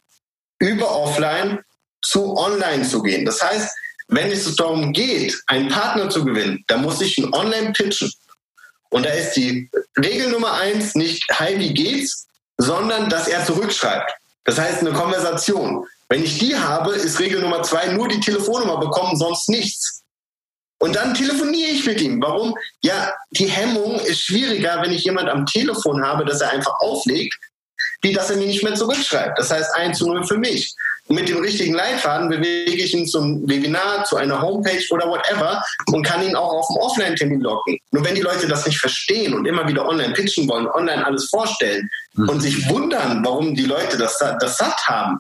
über 0.59 0.95
offline 0.95 1.61
zu 2.03 2.37
online 2.37 2.87
zu 2.87 3.03
gehen. 3.03 3.25
Das 3.25 3.43
heißt, 3.43 3.75
wenn 4.09 4.31
es 4.31 4.55
darum 4.57 4.93
geht, 4.93 5.41
einen 5.47 5.69
Partner 5.69 6.11
zu 6.11 6.25
gewinnen, 6.25 6.65
dann 6.67 6.83
muss 6.83 7.01
ich 7.01 7.17
ihn 7.19 7.33
online 7.33 7.73
pitchen. 7.73 8.13
Und 8.91 9.07
da 9.07 9.11
ist 9.11 9.33
die 9.35 9.71
Regel 9.97 10.31
Nummer 10.31 10.53
eins 10.55 10.95
nicht, 10.95 11.25
hi, 11.33 11.59
wie 11.59 11.73
geht's, 11.73 12.27
sondern 12.59 13.09
dass 13.09 13.27
er 13.27 13.45
zurückschreibt. 13.45 14.13
Das 14.45 14.59
heißt, 14.59 14.81
eine 14.81 14.93
Konversation. 14.93 15.87
Wenn 16.13 16.25
ich 16.25 16.39
die 16.39 16.55
habe, 16.55 16.93
ist 16.93 17.21
Regel 17.21 17.41
Nummer 17.41 17.63
zwei 17.63 17.87
nur 17.87 18.07
die 18.07 18.21
Telefonnummer 18.21 18.79
bekommen, 18.79 19.17
sonst 19.17 19.49
nichts. 19.49 20.03
Und 20.79 20.95
dann 20.95 21.15
telefoniere 21.15 21.71
ich 21.71 21.87
mit 21.87 22.03
ihm. 22.03 22.21
Warum? 22.21 22.55
Ja, 22.83 23.15
die 23.31 23.47
Hemmung 23.47 23.99
ist 23.99 24.21
schwieriger, 24.21 24.83
wenn 24.83 24.93
ich 24.93 25.05
jemand 25.05 25.31
am 25.31 25.47
Telefon 25.47 26.05
habe, 26.05 26.27
dass 26.27 26.43
er 26.43 26.51
einfach 26.51 26.75
auflegt, 26.81 27.35
wie 28.03 28.13
dass 28.13 28.29
er 28.29 28.37
mir 28.37 28.47
nicht 28.47 28.63
mehr 28.63 28.75
zurückschreibt. 28.75 29.39
Das 29.39 29.51
heißt 29.51 29.75
1 29.75 29.97
zu 29.97 30.07
0 30.07 30.27
für 30.27 30.37
mich. 30.37 30.75
Und 31.07 31.17
mit 31.17 31.31
dem 31.31 31.39
richtigen 31.39 31.73
Leitfaden 31.73 32.29
bewege 32.29 32.85
ich 32.85 32.93
ihn 32.93 33.07
zum 33.07 33.49
Webinar, 33.49 34.05
zu 34.05 34.17
einer 34.17 34.43
Homepage 34.43 34.85
oder 34.91 35.09
whatever 35.09 35.65
und 35.93 36.03
kann 36.03 36.23
ihn 36.23 36.37
auch 36.37 36.53
auf 36.53 36.67
dem 36.67 36.77
Offline-Termin 36.77 37.41
locken. 37.41 37.79
Nur 37.91 38.05
wenn 38.05 38.17
die 38.17 38.21
Leute 38.21 38.47
das 38.47 38.67
nicht 38.67 38.79
verstehen 38.79 39.33
und 39.33 39.47
immer 39.47 39.67
wieder 39.67 39.89
online 39.89 40.13
pitchen 40.13 40.47
wollen, 40.47 40.67
online 40.67 41.07
alles 41.07 41.31
vorstellen 41.31 41.89
mhm. 42.13 42.29
und 42.29 42.41
sich 42.43 42.69
wundern, 42.69 43.25
warum 43.25 43.55
die 43.55 43.65
Leute 43.65 43.97
das, 43.97 44.19
das 44.19 44.59
satt 44.59 44.87
haben. 44.87 45.19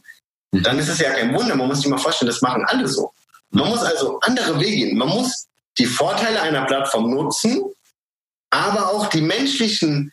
Dann 0.53 0.79
ist 0.79 0.89
es 0.89 0.99
ja 0.99 1.11
kein 1.11 1.35
Wunder. 1.35 1.57
Man 1.57 1.69
muss 1.69 1.79
sich 1.79 1.89
mal 1.89 1.99
vorstellen, 1.99 2.31
das 2.31 2.43
machen 2.43 2.65
alle 2.67 2.87
so. 2.87 3.13
Man 3.51 3.69
muss 3.69 3.83
also 3.83 4.19
andere 4.21 4.61
Wege 4.61 4.87
gehen. 4.87 4.99
Man 4.99 5.09
muss 5.09 5.47
die 5.79 5.87
Vorteile 5.87 6.41
einer 6.43 6.65
Plattform 6.67 7.11
nutzen, 7.11 7.63
aber 8.51 8.91
auch 8.91 9.07
die 9.07 9.23
menschlichen 9.23 10.13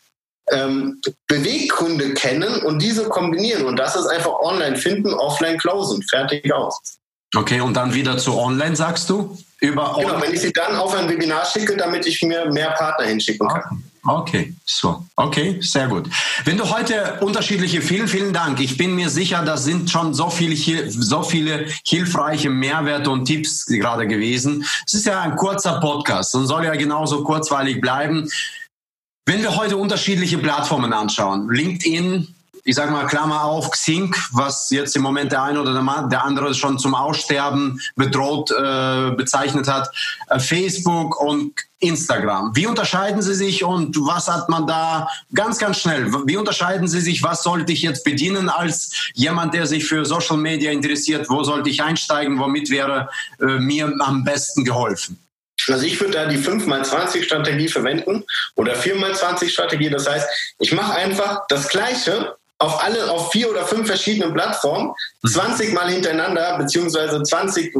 ähm, 0.52 1.02
Beweggründe 1.28 2.13
kennen 2.13 2.63
und 2.63 2.82
diese 2.82 3.04
kombinieren. 3.06 3.65
Und 3.65 3.78
das 3.78 3.95
ist 3.95 4.08
einfach 4.08 4.34
online 4.41 4.78
finden, 4.78 5.13
offline 5.13 5.58
closen. 5.58 6.02
Fertig 6.04 6.52
aus. 6.54 6.80
Okay, 7.36 7.62
und 7.62 7.75
dann 7.75 7.93
wieder 7.93 8.17
zu 8.17 8.38
online, 8.38 8.75
sagst 8.75 9.10
du? 9.10 9.38
Über 9.60 9.95
genau, 9.99 10.21
wenn 10.21 10.34
ich 10.34 10.41
sie 10.41 10.54
dann 10.54 10.75
auf 10.78 10.95
ein 10.95 11.10
Webinar 11.10 11.45
schicke, 11.45 11.75
damit 11.75 12.08
ich 12.08 12.21
mir 12.23 12.49
mehr 12.49 12.71
Partner 12.71 13.06
hinschicken 13.06 13.47
kann. 13.47 13.84
Okay, 14.05 14.55
so, 14.65 15.05
okay, 15.17 15.59
sehr 15.62 15.88
gut. 15.88 16.09
Wenn 16.45 16.57
du 16.57 16.69
heute 16.69 17.19
unterschiedliche, 17.21 17.81
vielen, 17.81 18.07
vielen 18.07 18.33
Dank. 18.33 18.59
Ich 18.62 18.77
bin 18.77 18.95
mir 18.95 19.09
sicher, 19.09 19.43
das 19.43 19.65
sind 19.65 19.89
schon 19.89 20.13
so 20.13 20.29
viele, 20.29 20.89
so 20.89 21.21
viele 21.21 21.67
hilfreiche 21.85 22.49
Mehrwerte 22.49 23.09
und 23.09 23.25
Tipps 23.25 23.65
gerade 23.65 24.07
gewesen. 24.07 24.65
Es 24.88 24.93
ist 24.93 25.05
ja 25.05 25.19
ein 25.21 25.35
kurzer 25.35 25.79
Podcast 25.79 26.33
und 26.35 26.47
soll 26.47 26.65
ja 26.65 26.75
genauso 26.75 27.23
kurzweilig 27.23 27.81
bleiben. 27.81 28.29
Wenn 29.25 29.41
wir 29.41 29.55
heute 29.55 29.77
unterschiedliche 29.77 30.38
Plattformen 30.38 30.93
anschauen, 30.93 31.49
LinkedIn, 31.51 32.33
ich 32.69 32.75
sage 32.75 32.91
mal 32.91 33.08
Klammer 33.08 33.45
auf, 33.45 33.71
Xing, 33.71 34.15
was 34.32 34.69
jetzt 34.69 34.95
im 34.95 35.01
Moment 35.01 35.32
der 35.32 35.41
eine 35.41 35.60
oder 35.60 35.73
der 36.08 36.23
andere 36.23 36.53
schon 36.53 36.77
zum 36.77 36.93
Aussterben 36.93 37.82
bedroht 37.95 38.51
äh, 38.51 39.10
bezeichnet 39.17 39.67
hat, 39.67 39.89
äh, 40.27 40.39
Facebook 40.39 41.19
und 41.19 41.53
Instagram. 41.79 42.55
Wie 42.55 42.67
unterscheiden 42.67 43.23
sie 43.23 43.34
sich 43.34 43.63
und 43.63 43.95
was 44.01 44.27
hat 44.27 44.49
man 44.49 44.67
da 44.67 45.08
ganz, 45.34 45.58
ganz 45.58 45.79
schnell? 45.79 46.13
Wie 46.27 46.38
unterscheiden 46.38 46.88
sie 46.88 47.01
sich? 47.01 47.23
Was 47.23 47.41
sollte 47.41 47.73
ich 47.73 47.82
jetzt 47.82 48.03
bedienen 48.03 48.49
als 48.49 49.12
jemand, 49.15 49.55
der 49.55 49.65
sich 49.65 49.86
für 49.86 50.05
Social 50.05 50.38
Media 50.38 50.71
interessiert? 50.71 51.27
Wo 51.27 51.41
sollte 51.41 51.71
ich 51.71 51.82
einsteigen? 51.82 52.38
Womit 52.38 52.69
wäre 52.69 53.10
äh, 53.41 53.45
mir 53.45 53.91
am 53.99 54.23
besten 54.23 54.63
geholfen? 54.63 55.17
Also 55.67 55.86
ich 55.86 55.99
würde 55.99 56.13
da 56.13 56.25
die 56.25 56.38
5x20-Strategie 56.38 57.67
verwenden 57.67 58.23
oder 58.55 58.75
4x20-Strategie. 58.75 59.89
Das 59.89 60.08
heißt, 60.08 60.27
ich 60.60 60.71
mache 60.71 60.93
einfach 60.93 61.47
das 61.49 61.67
Gleiche 61.69 62.36
auf 62.59 62.83
alle, 62.83 63.09
auf 63.09 63.31
vier 63.31 63.49
oder 63.49 63.65
fünf 63.65 63.87
verschiedenen 63.87 64.33
Plattformen, 64.33 64.93
20 65.25 65.73
Mal 65.73 65.89
hintereinander, 65.89 66.57
beziehungsweise 66.57 67.23
20 67.23 67.67
äh, 67.67 67.79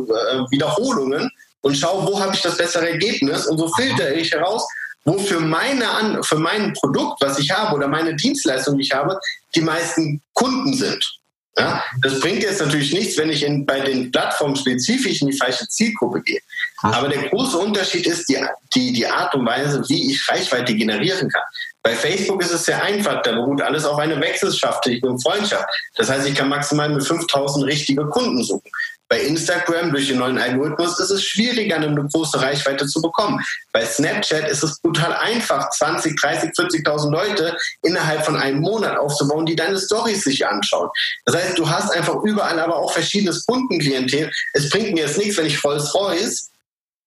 Wiederholungen 0.50 1.30
und 1.62 1.78
schaue, 1.78 2.08
wo 2.08 2.20
habe 2.20 2.34
ich 2.34 2.42
das 2.42 2.58
bessere 2.58 2.90
Ergebnis 2.90 3.46
und 3.46 3.58
so 3.58 3.68
filtere 3.74 4.14
ich 4.14 4.32
heraus, 4.32 4.66
wo 5.04 5.18
für, 5.18 5.40
meine, 5.40 5.86
für 6.24 6.38
mein 6.38 6.74
Produkt, 6.74 7.22
was 7.22 7.40
ich 7.40 7.52
habe 7.52 7.76
oder 7.76 7.88
meine 7.88 8.16
Dienstleistung, 8.16 8.78
die 8.78 8.84
ich 8.84 8.94
habe, 8.94 9.20
die 9.56 9.62
meisten 9.62 10.22
Kunden 10.34 10.74
sind. 10.74 11.20
Ja, 11.58 11.84
das 12.02 12.20
bringt 12.22 12.42
jetzt 12.42 12.62
natürlich 12.62 12.94
nichts, 12.94 13.18
wenn 13.18 13.30
ich 13.30 13.44
in, 13.44 13.66
bei 13.66 13.82
den 13.82 14.12
Plattformen 14.12 14.56
spezifisch 14.56 15.22
in 15.22 15.28
die 15.28 15.38
falsche 15.38 15.68
Zielgruppe 15.68 16.22
gehe. 16.22 16.40
Aber 16.82 17.10
der 17.10 17.30
große 17.30 17.58
Unterschied 17.58 18.08
ist 18.08 18.30
die, 18.30 18.38
die, 18.74 18.94
die 18.94 19.08
Art 19.08 19.34
und 19.36 19.46
Weise, 19.46 19.84
wie 19.90 20.12
ich 20.12 20.30
Reichweite 20.30 20.74
generieren 20.74 21.30
kann. 21.30 21.44
Bei 21.82 21.96
Facebook 21.96 22.42
ist 22.42 22.52
es 22.52 22.66
sehr 22.66 22.84
einfach, 22.84 23.22
da 23.22 23.32
beruht 23.32 23.62
alles 23.62 23.86
auf 23.86 23.98
einer 23.98 24.20
wechselschaftlichen 24.20 25.20
Freundschaft. 25.20 25.66
Das 25.96 26.10
heißt, 26.10 26.28
ich 26.28 26.36
kann 26.36 26.50
maximal 26.50 26.90
mit 26.90 27.06
5000 27.06 27.66
richtige 27.66 28.06
Kunden 28.08 28.44
suchen. 28.44 28.70
Bei 29.08 29.22
Instagram 29.22 29.92
durch 29.92 30.08
den 30.08 30.20
neuen 30.20 30.38
Algorithmus 30.38 31.00
ist 31.00 31.10
es 31.10 31.24
schwieriger, 31.24 31.78
eine 31.78 32.08
große 32.14 32.40
Reichweite 32.40 32.86
zu 32.86 33.02
bekommen. 33.02 33.44
Bei 33.74 33.84
Snapchat 33.84 34.48
ist 34.48 34.64
es 34.64 34.80
brutal 34.82 35.14
einfach, 35.14 35.72
20, 35.72 36.16
30, 36.16 36.52
40.000 36.52 37.10
Leute 37.10 37.58
innerhalb 37.82 38.24
von 38.24 38.38
einem 38.38 38.60
Monat 38.60 38.98
aufzubauen, 38.98 39.48
die 39.48 39.56
deine 39.56 39.80
Stories 39.80 40.24
sich 40.24 40.46
anschauen. 40.46 40.90
Das 41.26 41.36
heißt, 41.36 41.58
du 41.58 41.68
hast 41.68 41.90
einfach 41.92 42.22
überall 42.24 42.60
aber 42.60 42.76
auch 42.76 42.94
verschiedenes 42.94 43.48
Kundenklientel. 43.48 44.30
Es 44.54 44.70
bringt 44.70 44.94
mir 44.94 45.06
jetzt 45.06 45.18
nichts, 45.18 45.38
wenn 45.38 45.48
ich 45.48 45.64
Rolls-Royce 45.64 46.49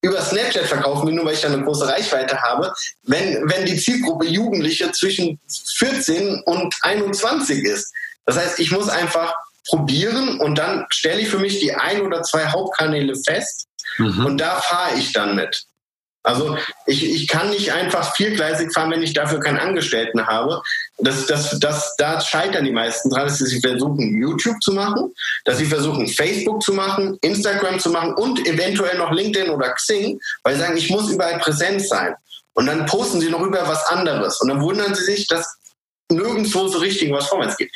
über 0.03 0.21
Snapchat 0.21 0.67
verkaufen 0.67 1.07
will, 1.07 1.15
nur 1.15 1.25
weil 1.25 1.35
ich 1.35 1.41
da 1.41 1.49
eine 1.49 1.63
große 1.63 1.87
Reichweite 1.87 2.43
habe, 2.43 2.75
wenn, 3.05 3.49
wenn 3.49 3.65
die 3.65 3.77
Zielgruppe 3.77 4.27
Jugendliche 4.27 4.91
zwischen 4.93 5.39
14 5.77 6.43
und 6.45 6.75
21 6.83 7.65
ist. 7.65 7.93
Das 8.27 8.37
heißt, 8.37 8.59
ich 8.59 8.73
muss 8.73 8.89
einfach 8.89 9.35
probieren 9.69 10.41
und 10.41 10.59
dann 10.59 10.87
stelle 10.91 11.21
ich 11.21 11.29
für 11.29 11.39
mich 11.39 11.61
die 11.61 11.73
ein 11.73 12.03
oder 12.03 12.23
zwei 12.23 12.47
Hauptkanäle 12.47 13.15
fest 13.25 13.69
mhm. 13.99 14.27
und 14.27 14.39
da 14.39 14.61
fahre 14.61 14.97
ich 14.99 15.13
dann 15.13 15.37
mit. 15.37 15.65
Also 16.25 16.57
ich, 16.87 17.05
ich 17.05 17.27
kann 17.27 17.51
nicht 17.51 17.73
einfach 17.73 18.15
viergleisig 18.15 18.73
fahren, 18.73 18.91
wenn 18.93 19.03
ich 19.03 19.13
dafür 19.13 19.41
keinen 19.41 19.59
Angestellten 19.59 20.27
habe. 20.27 20.63
Das, 20.99 21.27
das, 21.27 21.59
das, 21.59 21.97
da 21.97 22.21
scheitern 22.21 22.65
die 22.65 22.71
meisten 22.71 23.11
dran, 23.11 23.27
dass 23.27 23.39
sie 23.39 23.61
versuchen, 23.61 24.17
YouTube 24.17 24.63
zu 24.63 24.73
machen, 24.73 25.13
dass 25.45 25.59
sie 25.59 25.67
versuchen, 25.67 26.07
Facebook 26.07 26.63
zu 26.63 26.75
machen, 26.75 27.19
Instagram 27.23 27.81
zu 27.81 27.91
machen 27.91 28.15
und 28.15 28.47
eventuell 28.47 28.99
noch 28.99 29.11
LinkedIn 29.11 29.51
oder 29.51 29.73
Xing, 29.75 30.21
weil 30.45 30.55
sie 30.55 30.61
sagen, 30.61 30.77
ich 30.77 30.91
muss 30.91 31.11
überall 31.11 31.39
präsent 31.41 31.87
sein. 31.87 32.15
Und 32.55 32.67
dann 32.67 32.87
posten 32.87 33.21
sie 33.21 33.31
noch 33.31 33.41
über 33.41 33.67
was 33.67 33.85
anderes. 33.87 34.41
Und 34.41 34.49
dann 34.49 34.61
wundern 34.61 34.95
sie 34.95 35.05
sich, 35.05 35.27
dass 35.27 35.57
nirgendwo 36.09 36.69
so 36.69 36.79
richtig 36.79 37.11
was 37.11 37.29
vorwärts 37.29 37.57
geht. 37.57 37.73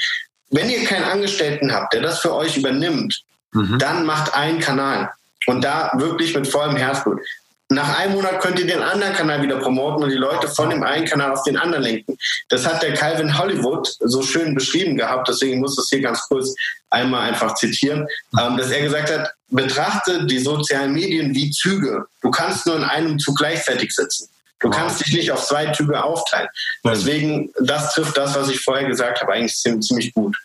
Wenn 0.50 0.70
ihr 0.70 0.84
keinen 0.84 1.04
Angestellten 1.04 1.72
habt, 1.72 1.94
der 1.94 2.02
das 2.02 2.20
für 2.20 2.34
euch 2.34 2.56
übernimmt, 2.56 3.22
mhm. 3.52 3.78
dann 3.78 4.06
macht 4.06 4.34
einen 4.34 4.60
Kanal. 4.60 5.10
Und 5.46 5.64
da 5.64 5.92
wirklich 5.94 6.34
mit 6.34 6.46
vollem 6.46 6.76
Herzblut. 6.76 7.20
Nach 7.68 7.98
einem 7.98 8.14
Monat 8.14 8.40
könnt 8.40 8.60
ihr 8.60 8.66
den 8.66 8.82
anderen 8.82 9.12
Kanal 9.12 9.42
wieder 9.42 9.58
promoten 9.58 10.04
und 10.04 10.10
die 10.10 10.16
Leute 10.16 10.46
von 10.46 10.70
dem 10.70 10.84
einen 10.84 11.04
Kanal 11.04 11.32
auf 11.32 11.42
den 11.42 11.56
anderen 11.56 11.82
lenken. 11.82 12.16
Das 12.48 12.64
hat 12.64 12.82
der 12.82 12.94
Calvin 12.94 13.36
Hollywood 13.36 13.88
so 13.98 14.22
schön 14.22 14.54
beschrieben 14.54 14.96
gehabt, 14.96 15.28
deswegen 15.28 15.60
muss 15.60 15.72
ich 15.72 15.78
das 15.78 15.88
hier 15.88 16.00
ganz 16.00 16.20
kurz 16.28 16.54
einmal 16.90 17.28
einfach 17.28 17.56
zitieren, 17.56 18.06
ähm, 18.40 18.56
dass 18.56 18.70
er 18.70 18.82
gesagt 18.82 19.10
hat, 19.10 19.32
betrachte 19.48 20.26
die 20.26 20.38
sozialen 20.38 20.92
Medien 20.92 21.34
wie 21.34 21.50
Züge. 21.50 22.06
Du 22.22 22.30
kannst 22.30 22.66
nur 22.66 22.76
in 22.76 22.84
einem 22.84 23.18
Zug 23.18 23.36
gleichzeitig 23.36 23.92
sitzen. 23.92 24.28
Du 24.60 24.70
kannst 24.70 25.04
dich 25.04 25.12
nicht 25.12 25.30
auf 25.32 25.44
zwei 25.44 25.66
Züge 25.72 26.02
aufteilen. 26.02 26.48
Deswegen, 26.84 27.52
das 27.60 27.94
trifft 27.94 28.16
das, 28.16 28.34
was 28.34 28.48
ich 28.48 28.60
vorher 28.60 28.86
gesagt 28.86 29.20
habe, 29.20 29.32
eigentlich 29.32 29.54
ziemlich 29.54 30.14
gut. 30.14 30.36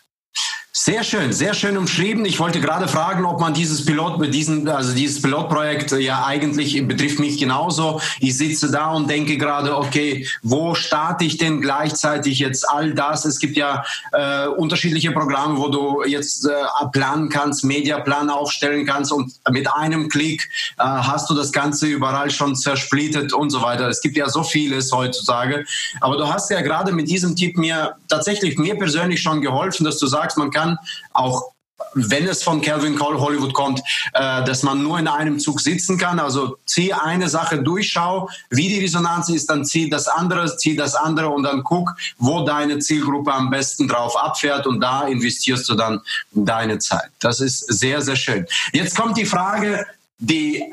Sehr 0.84 1.04
schön, 1.04 1.32
sehr 1.32 1.54
schön 1.54 1.76
umschrieben. 1.76 2.24
Ich 2.24 2.40
wollte 2.40 2.60
gerade 2.60 2.88
fragen, 2.88 3.24
ob 3.24 3.38
man 3.38 3.54
dieses 3.54 3.84
Pilot, 3.84 4.34
diesen, 4.34 4.68
also 4.68 4.92
dieses 4.92 5.22
Pilotprojekt 5.22 5.92
ja 5.92 6.24
eigentlich 6.24 6.84
betrifft 6.88 7.20
mich 7.20 7.38
genauso. 7.38 8.00
Ich 8.18 8.36
sitze 8.36 8.68
da 8.68 8.90
und 8.90 9.08
denke 9.08 9.38
gerade, 9.38 9.76
okay, 9.76 10.26
wo 10.42 10.74
starte 10.74 11.24
ich 11.24 11.36
denn 11.38 11.60
gleichzeitig 11.60 12.40
jetzt 12.40 12.68
all 12.68 12.94
das? 12.94 13.24
Es 13.24 13.38
gibt 13.38 13.56
ja 13.56 13.84
äh, 14.10 14.48
unterschiedliche 14.48 15.12
Programme, 15.12 15.56
wo 15.56 15.68
du 15.68 16.02
jetzt 16.04 16.46
äh, 16.46 16.50
planen 16.90 17.28
kannst, 17.28 17.62
Mediaplan 17.62 18.28
aufstellen 18.28 18.84
kannst 18.84 19.12
und 19.12 19.32
mit 19.50 19.72
einem 19.72 20.08
Klick 20.08 20.50
äh, 20.80 20.82
hast 20.82 21.30
du 21.30 21.34
das 21.34 21.52
Ganze 21.52 21.86
überall 21.86 22.28
schon 22.32 22.56
zersplittet 22.56 23.32
und 23.32 23.50
so 23.50 23.62
weiter. 23.62 23.88
Es 23.88 24.00
gibt 24.00 24.16
ja 24.16 24.28
so 24.28 24.42
vieles 24.42 24.90
heutzutage. 24.90 25.64
Aber 26.00 26.16
du 26.16 26.26
hast 26.26 26.50
ja 26.50 26.60
gerade 26.60 26.90
mit 26.90 27.08
diesem 27.08 27.36
Tipp 27.36 27.56
mir 27.56 27.94
tatsächlich 28.08 28.58
mir 28.58 28.76
persönlich 28.76 29.22
schon 29.22 29.40
geholfen, 29.42 29.84
dass 29.84 29.98
du 29.98 30.08
sagst, 30.08 30.36
man 30.36 30.50
kann 30.50 30.71
auch 31.12 31.52
wenn 31.94 32.26
es 32.26 32.42
von 32.42 32.60
Calvin 32.60 32.96
Cole 32.96 33.20
Hollywood 33.20 33.52
kommt, 33.54 33.80
äh, 34.14 34.44
dass 34.44 34.62
man 34.62 34.82
nur 34.82 34.98
in 34.98 35.08
einem 35.08 35.38
Zug 35.38 35.60
sitzen 35.60 35.98
kann. 35.98 36.18
Also 36.18 36.58
zieh 36.66 36.92
eine 36.92 37.28
Sache 37.28 37.62
durch, 37.62 37.90
schau, 37.90 38.28
wie 38.50 38.68
die 38.68 38.80
Resonanz 38.80 39.28
ist, 39.28 39.50
dann 39.50 39.64
zieh 39.64 39.90
das 39.90 40.08
andere, 40.08 40.56
zieh 40.56 40.76
das 40.76 40.94
andere 40.94 41.28
und 41.28 41.42
dann 41.42 41.62
guck, 41.64 41.94
wo 42.18 42.44
deine 42.44 42.78
Zielgruppe 42.78 43.32
am 43.32 43.50
besten 43.50 43.88
drauf 43.88 44.16
abfährt 44.16 44.66
und 44.66 44.80
da 44.80 45.06
investierst 45.06 45.68
du 45.68 45.74
dann 45.74 46.00
deine 46.30 46.78
Zeit. 46.78 47.10
Das 47.18 47.40
ist 47.40 47.60
sehr, 47.60 48.00
sehr 48.00 48.16
schön. 48.16 48.46
Jetzt 48.72 48.96
kommt 48.96 49.16
die 49.16 49.26
Frage, 49.26 49.86
die 50.18 50.72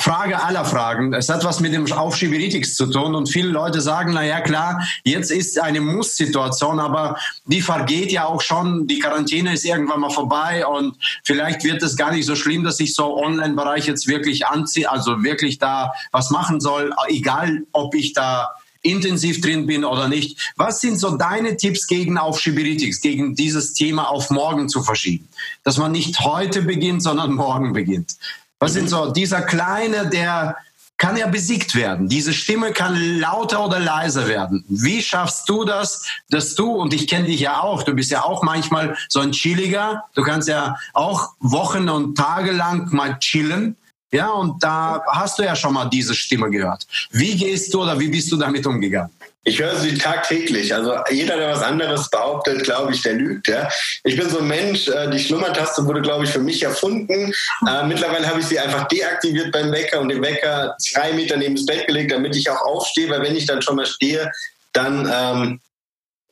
Frage 0.00 0.42
aller 0.42 0.64
Fragen. 0.64 1.12
Es 1.12 1.28
hat 1.28 1.44
was 1.44 1.60
mit 1.60 1.74
dem 1.74 1.90
Aufschieberitis 1.92 2.74
zu 2.74 2.86
tun 2.86 3.14
und 3.14 3.28
viele 3.28 3.48
Leute 3.48 3.82
sagen, 3.82 4.12
na 4.14 4.24
ja, 4.24 4.40
klar, 4.40 4.82
jetzt 5.04 5.30
ist 5.30 5.60
eine 5.60 5.80
Muss-Situation, 5.80 6.80
aber 6.80 7.16
die 7.44 7.60
vergeht 7.60 8.10
ja 8.10 8.24
auch 8.24 8.40
schon. 8.40 8.86
Die 8.86 8.98
Quarantäne 8.98 9.52
ist 9.52 9.64
irgendwann 9.64 10.00
mal 10.00 10.10
vorbei 10.10 10.66
und 10.66 10.96
vielleicht 11.22 11.64
wird 11.64 11.82
es 11.82 11.96
gar 11.96 12.12
nicht 12.12 12.24
so 12.24 12.34
schlimm, 12.34 12.64
dass 12.64 12.80
ich 12.80 12.94
so 12.94 13.16
Online-Bereich 13.18 13.86
jetzt 13.86 14.08
wirklich 14.08 14.46
anziehe, 14.46 14.90
also 14.90 15.22
wirklich 15.22 15.58
da 15.58 15.92
was 16.12 16.30
machen 16.30 16.60
soll, 16.60 16.94
egal 17.08 17.64
ob 17.72 17.94
ich 17.94 18.14
da 18.14 18.54
intensiv 18.82 19.40
drin 19.40 19.66
bin 19.66 19.84
oder 19.84 20.08
nicht. 20.08 20.52
Was 20.56 20.80
sind 20.80 20.98
so 20.98 21.16
deine 21.16 21.56
Tipps 21.56 21.86
gegen 21.86 22.16
Aufschieberitis, 22.16 23.00
gegen 23.00 23.34
dieses 23.34 23.74
Thema 23.74 24.08
auf 24.08 24.30
morgen 24.30 24.68
zu 24.68 24.82
verschieben? 24.82 25.28
Dass 25.64 25.76
man 25.76 25.92
nicht 25.92 26.20
heute 26.20 26.62
beginnt, 26.62 27.02
sondern 27.02 27.34
morgen 27.34 27.72
beginnt. 27.72 28.16
Was 28.60 28.74
sind 28.74 28.90
so, 28.90 29.10
dieser 29.10 29.40
Kleine, 29.40 30.08
der 30.08 30.56
kann 30.98 31.16
ja 31.16 31.26
besiegt 31.26 31.74
werden. 31.74 32.10
Diese 32.10 32.34
Stimme 32.34 32.72
kann 32.72 33.18
lauter 33.18 33.64
oder 33.64 33.80
leiser 33.80 34.28
werden. 34.28 34.64
Wie 34.68 35.00
schaffst 35.00 35.48
du 35.48 35.64
das, 35.64 36.06
dass 36.28 36.54
du, 36.54 36.72
und 36.72 36.92
ich 36.92 37.08
kenne 37.08 37.24
dich 37.24 37.40
ja 37.40 37.62
auch, 37.62 37.82
du 37.82 37.94
bist 37.94 38.10
ja 38.10 38.22
auch 38.22 38.42
manchmal 38.42 38.94
so 39.08 39.20
ein 39.20 39.32
Chilliger, 39.32 40.04
du 40.14 40.22
kannst 40.22 40.46
ja 40.46 40.76
auch 40.92 41.30
Wochen 41.40 41.88
und 41.88 42.18
Tage 42.18 42.52
lang 42.52 42.92
mal 42.92 43.18
chillen. 43.18 43.76
Ja, 44.12 44.28
und 44.28 44.62
da 44.62 45.02
hast 45.06 45.38
du 45.38 45.44
ja 45.44 45.56
schon 45.56 45.72
mal 45.72 45.86
diese 45.86 46.14
Stimme 46.14 46.50
gehört. 46.50 46.86
Wie 47.12 47.34
gehst 47.34 47.72
du 47.72 47.82
oder 47.82 47.98
wie 47.98 48.08
bist 48.08 48.30
du 48.30 48.36
damit 48.36 48.66
umgegangen? 48.66 49.10
Ich 49.42 49.58
höre 49.58 49.74
sie 49.76 49.96
tagtäglich. 49.96 50.74
Also 50.74 50.96
jeder, 51.10 51.36
der 51.38 51.48
was 51.48 51.62
anderes 51.62 52.10
behauptet, 52.10 52.62
glaube 52.62 52.92
ich, 52.92 53.02
der 53.02 53.14
lügt. 53.14 53.48
Ja. 53.48 53.70
Ich 54.04 54.16
bin 54.16 54.28
so 54.28 54.40
ein 54.40 54.48
Mensch, 54.48 54.88
äh, 54.88 55.08
die 55.10 55.18
Schlummertaste 55.18 55.86
wurde, 55.86 56.02
glaube 56.02 56.24
ich, 56.24 56.30
für 56.30 56.40
mich 56.40 56.62
erfunden. 56.62 57.32
Äh, 57.66 57.86
mittlerweile 57.86 58.28
habe 58.28 58.40
ich 58.40 58.46
sie 58.46 58.58
einfach 58.58 58.86
deaktiviert 58.88 59.50
beim 59.50 59.72
Wecker 59.72 60.00
und 60.00 60.10
den 60.10 60.20
Wecker 60.20 60.76
zwei 60.78 61.14
Meter 61.14 61.38
neben 61.38 61.56
das 61.56 61.64
Bett 61.64 61.86
gelegt, 61.86 62.12
damit 62.12 62.36
ich 62.36 62.50
auch 62.50 62.60
aufstehe, 62.60 63.08
weil 63.08 63.22
wenn 63.22 63.36
ich 63.36 63.46
dann 63.46 63.62
schon 63.62 63.76
mal 63.76 63.86
stehe, 63.86 64.30
dann 64.74 65.10
ähm, 65.10 65.60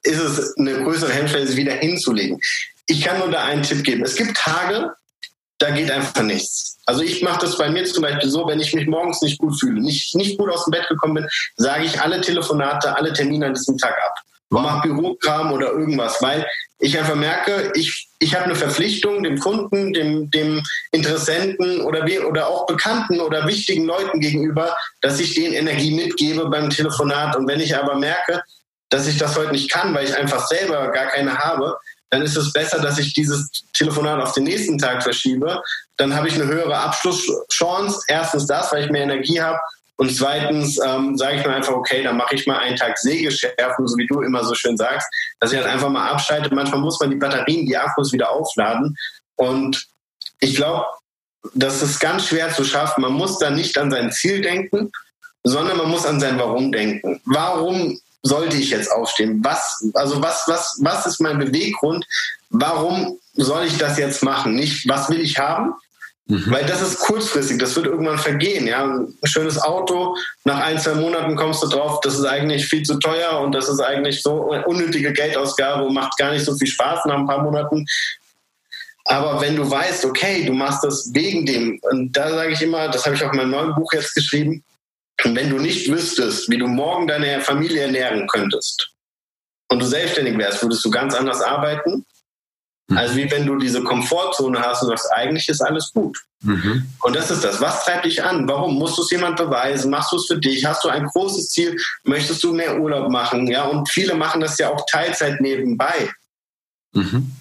ist 0.02 0.20
es 0.20 0.56
eine 0.58 0.82
größere 0.82 1.12
Hemmschwelle, 1.12 1.46
sie 1.46 1.56
wieder 1.56 1.74
hinzulegen. 1.74 2.38
Ich 2.86 3.02
kann 3.02 3.18
nur 3.18 3.30
da 3.30 3.44
einen 3.44 3.62
Tipp 3.62 3.84
geben. 3.84 4.02
Es 4.02 4.16
gibt 4.16 4.36
Tage, 4.36 4.94
da 5.58 5.70
geht 5.70 5.90
einfach 5.90 6.22
nichts. 6.22 6.78
Also 6.86 7.02
ich 7.02 7.22
mache 7.22 7.40
das 7.40 7.58
bei 7.58 7.68
mir 7.68 7.84
zum 7.84 8.02
Beispiel 8.02 8.30
so, 8.30 8.46
wenn 8.46 8.60
ich 8.60 8.72
mich 8.74 8.86
morgens 8.86 9.20
nicht 9.22 9.38
gut 9.38 9.58
fühle, 9.58 9.80
nicht, 9.80 10.14
nicht 10.14 10.38
gut 10.38 10.50
aus 10.50 10.64
dem 10.64 10.70
Bett 10.70 10.88
gekommen 10.88 11.14
bin, 11.14 11.28
sage 11.56 11.84
ich 11.84 12.00
alle 12.00 12.20
Telefonate, 12.20 12.96
alle 12.96 13.12
Termine 13.12 13.46
an 13.46 13.54
diesem 13.54 13.76
Tag 13.76 13.96
ab. 14.04 14.14
Wow. 14.50 14.62
Mach 14.62 14.82
Bürokram 14.82 15.52
oder 15.52 15.72
irgendwas, 15.72 16.22
weil 16.22 16.46
ich 16.78 16.96
einfach 16.96 17.16
merke, 17.16 17.72
ich, 17.74 18.08
ich 18.18 18.34
habe 18.34 18.44
eine 18.44 18.54
Verpflichtung 18.54 19.22
dem 19.22 19.38
Kunden, 19.38 19.92
dem, 19.92 20.30
dem 20.30 20.62
Interessenten 20.92 21.82
oder, 21.82 22.06
oder 22.26 22.48
auch 22.48 22.66
Bekannten 22.66 23.20
oder 23.20 23.46
wichtigen 23.46 23.84
Leuten 23.84 24.20
gegenüber, 24.20 24.74
dass 25.02 25.20
ich 25.20 25.34
denen 25.34 25.52
Energie 25.52 25.94
mitgebe 25.94 26.48
beim 26.48 26.70
Telefonat. 26.70 27.36
Und 27.36 27.46
wenn 27.48 27.60
ich 27.60 27.76
aber 27.76 27.96
merke, 27.96 28.42
dass 28.88 29.06
ich 29.06 29.18
das 29.18 29.36
heute 29.36 29.52
nicht 29.52 29.70
kann, 29.70 29.92
weil 29.92 30.06
ich 30.06 30.16
einfach 30.16 30.46
selber 30.46 30.90
gar 30.92 31.08
keine 31.08 31.36
habe, 31.36 31.76
dann 32.10 32.22
ist 32.22 32.36
es 32.36 32.52
besser, 32.52 32.80
dass 32.80 32.98
ich 32.98 33.12
dieses 33.12 33.50
Telefonat 33.74 34.22
auf 34.22 34.32
den 34.32 34.44
nächsten 34.44 34.78
Tag 34.78 35.02
verschiebe. 35.02 35.60
Dann 35.96 36.14
habe 36.14 36.28
ich 36.28 36.34
eine 36.34 36.46
höhere 36.46 36.76
Abschlusschance. 36.76 38.00
Erstens 38.08 38.46
das, 38.46 38.72
weil 38.72 38.84
ich 38.84 38.90
mehr 38.90 39.02
Energie 39.02 39.40
habe. 39.40 39.58
Und 39.96 40.14
zweitens 40.14 40.78
ähm, 40.84 41.16
sage 41.16 41.38
ich 41.38 41.46
mir 41.46 41.54
einfach, 41.54 41.72
okay, 41.72 42.04
dann 42.04 42.16
mache 42.16 42.36
ich 42.36 42.46
mal 42.46 42.58
einen 42.58 42.76
Tag 42.76 42.96
Sägeschärfen, 42.98 43.88
so 43.88 43.96
wie 43.96 44.06
du 44.06 44.22
immer 44.22 44.44
so 44.44 44.54
schön 44.54 44.76
sagst, 44.76 45.08
dass 45.40 45.50
ich 45.50 45.58
halt 45.58 45.66
einfach 45.66 45.90
mal 45.90 46.08
abschalte. 46.08 46.54
Manchmal 46.54 46.80
muss 46.80 47.00
man 47.00 47.10
die 47.10 47.16
Batterien, 47.16 47.66
die 47.66 47.76
Akkus 47.76 48.12
wieder 48.12 48.30
aufladen. 48.30 48.96
Und 49.34 49.88
ich 50.38 50.54
glaube, 50.54 50.86
das 51.54 51.82
ist 51.82 51.98
ganz 51.98 52.28
schwer 52.28 52.52
zu 52.54 52.64
schaffen. 52.64 53.02
Man 53.02 53.12
muss 53.12 53.38
da 53.38 53.50
nicht 53.50 53.76
an 53.76 53.90
sein 53.90 54.12
Ziel 54.12 54.40
denken, 54.40 54.92
sondern 55.42 55.76
man 55.76 55.90
muss 55.90 56.06
an 56.06 56.20
sein 56.20 56.38
Warum 56.38 56.70
denken. 56.70 57.20
Warum 57.24 57.98
sollte 58.22 58.56
ich 58.56 58.70
jetzt 58.70 58.90
aufstehen? 58.90 59.40
Was, 59.44 59.84
also 59.94 60.22
was, 60.22 60.44
was, 60.46 60.78
was 60.80 61.06
ist 61.06 61.20
mein 61.20 61.38
Beweggrund? 61.38 62.04
Warum 62.50 63.18
soll 63.34 63.66
ich 63.66 63.78
das 63.78 63.98
jetzt 63.98 64.22
machen? 64.22 64.54
Nicht, 64.54 64.88
was 64.88 65.08
will 65.08 65.20
ich 65.20 65.38
haben? 65.38 65.74
Mhm. 66.26 66.44
Weil 66.50 66.66
das 66.66 66.82
ist 66.82 66.98
kurzfristig, 66.98 67.58
das 67.58 67.74
wird 67.76 67.86
irgendwann 67.86 68.18
vergehen. 68.18 68.66
Ja? 68.66 68.84
Ein 68.84 69.14
schönes 69.24 69.60
Auto, 69.60 70.16
nach 70.44 70.60
ein, 70.60 70.78
zwei 70.78 70.94
Monaten 70.94 71.36
kommst 71.36 71.62
du 71.62 71.68
drauf, 71.68 72.00
das 72.00 72.18
ist 72.18 72.24
eigentlich 72.24 72.66
viel 72.66 72.82
zu 72.82 72.98
teuer 72.98 73.40
und 73.40 73.52
das 73.52 73.68
ist 73.68 73.80
eigentlich 73.80 74.22
so 74.22 74.52
unnötige 74.66 75.12
Geldausgabe 75.12 75.84
und 75.84 75.94
macht 75.94 76.16
gar 76.18 76.32
nicht 76.32 76.44
so 76.44 76.54
viel 76.54 76.66
Spaß 76.68 77.06
nach 77.06 77.16
ein 77.16 77.26
paar 77.26 77.42
Monaten. 77.42 77.86
Aber 79.06 79.40
wenn 79.40 79.56
du 79.56 79.68
weißt, 79.68 80.04
okay, 80.04 80.44
du 80.44 80.52
machst 80.52 80.84
das 80.84 81.10
wegen 81.14 81.46
dem, 81.46 81.80
und 81.90 82.14
da 82.14 82.28
sage 82.28 82.52
ich 82.52 82.60
immer, 82.60 82.88
das 82.88 83.06
habe 83.06 83.16
ich 83.16 83.24
auch 83.24 83.32
in 83.32 83.38
meinem 83.38 83.50
neuen 83.52 83.74
Buch 83.74 83.90
jetzt 83.94 84.14
geschrieben, 84.14 84.62
wenn 85.24 85.50
du 85.50 85.58
nicht 85.58 85.90
wüsstest, 85.90 86.48
wie 86.50 86.58
du 86.58 86.66
morgen 86.66 87.06
deine 87.06 87.40
Familie 87.40 87.82
ernähren 87.82 88.26
könntest 88.28 88.90
und 89.70 89.80
du 89.80 89.86
selbstständig 89.86 90.38
wärst, 90.38 90.62
würdest 90.62 90.84
du 90.84 90.90
ganz 90.90 91.14
anders 91.14 91.40
arbeiten, 91.40 92.04
mhm. 92.88 92.96
als 92.96 93.16
wie 93.16 93.30
wenn 93.30 93.46
du 93.46 93.56
diese 93.56 93.82
Komfortzone 93.82 94.60
hast 94.60 94.82
und 94.82 94.88
sagst, 94.88 95.12
eigentlich 95.12 95.48
ist 95.48 95.60
alles 95.60 95.90
gut. 95.92 96.18
Mhm. 96.42 96.86
Und 97.02 97.16
das 97.16 97.30
ist 97.30 97.42
das. 97.42 97.60
Was 97.60 97.84
treibt 97.84 98.04
dich 98.04 98.22
an? 98.22 98.48
Warum? 98.48 98.78
Musst 98.78 98.96
du 98.96 99.02
es 99.02 99.10
jemand 99.10 99.36
beweisen? 99.36 99.90
Machst 99.90 100.12
du 100.12 100.16
es 100.16 100.26
für 100.26 100.38
dich? 100.38 100.64
Hast 100.64 100.84
du 100.84 100.88
ein 100.88 101.06
großes 101.06 101.50
Ziel? 101.50 101.76
Möchtest 102.04 102.42
du 102.44 102.52
mehr 102.52 102.78
Urlaub 102.78 103.10
machen? 103.10 103.48
Ja, 103.48 103.64
und 103.64 103.88
viele 103.90 104.14
machen 104.14 104.40
das 104.40 104.58
ja 104.58 104.70
auch 104.70 104.86
Teilzeit 104.88 105.40
nebenbei. 105.40 106.12
Mhm. 106.94 107.32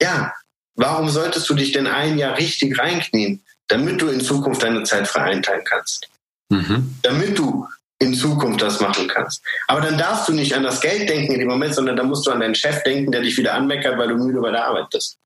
Ja, 0.00 0.32
Warum 0.74 1.08
solltest 1.10 1.48
du 1.50 1.54
dich 1.54 1.72
denn 1.72 1.86
ein 1.86 2.18
Jahr 2.18 2.36
richtig 2.38 2.78
reinknien, 2.78 3.42
damit 3.68 4.00
du 4.00 4.08
in 4.08 4.20
Zukunft 4.20 4.62
deine 4.62 4.84
Zeit 4.84 5.06
frei 5.06 5.24
einteilen 5.24 5.64
kannst? 5.64 6.08
Mhm. 6.48 6.96
Damit 7.02 7.38
du 7.38 7.66
in 7.98 8.14
Zukunft 8.14 8.60
das 8.60 8.80
machen 8.80 9.08
kannst. 9.08 9.42
Aber 9.68 9.80
dann 9.80 9.96
darfst 9.96 10.28
du 10.28 10.32
nicht 10.32 10.54
an 10.54 10.64
das 10.64 10.80
Geld 10.80 11.08
denken 11.08 11.32
in 11.32 11.38
dem 11.38 11.48
Moment, 11.48 11.74
sondern 11.74 11.96
dann 11.96 12.08
musst 12.08 12.26
du 12.26 12.32
an 12.32 12.40
deinen 12.40 12.54
Chef 12.54 12.82
denken, 12.82 13.12
der 13.12 13.22
dich 13.22 13.36
wieder 13.38 13.54
anmeckert, 13.54 13.96
weil 13.96 14.08
du 14.08 14.16
müde 14.16 14.40
bei 14.40 14.50
der 14.50 14.66
Arbeit 14.66 14.90
bist. 14.90 15.18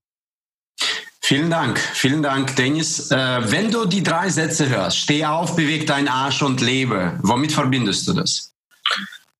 Vielen 1.22 1.50
Dank, 1.50 1.80
vielen 1.80 2.22
Dank, 2.22 2.54
Dennis. 2.54 3.10
Äh, 3.10 3.50
wenn 3.50 3.70
du 3.70 3.86
die 3.86 4.02
drei 4.02 4.28
Sätze 4.28 4.68
hörst, 4.68 4.98
steh 4.98 5.24
auf, 5.24 5.56
beweg 5.56 5.86
deinen 5.86 6.06
Arsch 6.06 6.42
und 6.42 6.60
lebe, 6.60 7.18
womit 7.22 7.50
verbindest 7.50 8.06
du 8.06 8.12
das? 8.12 8.52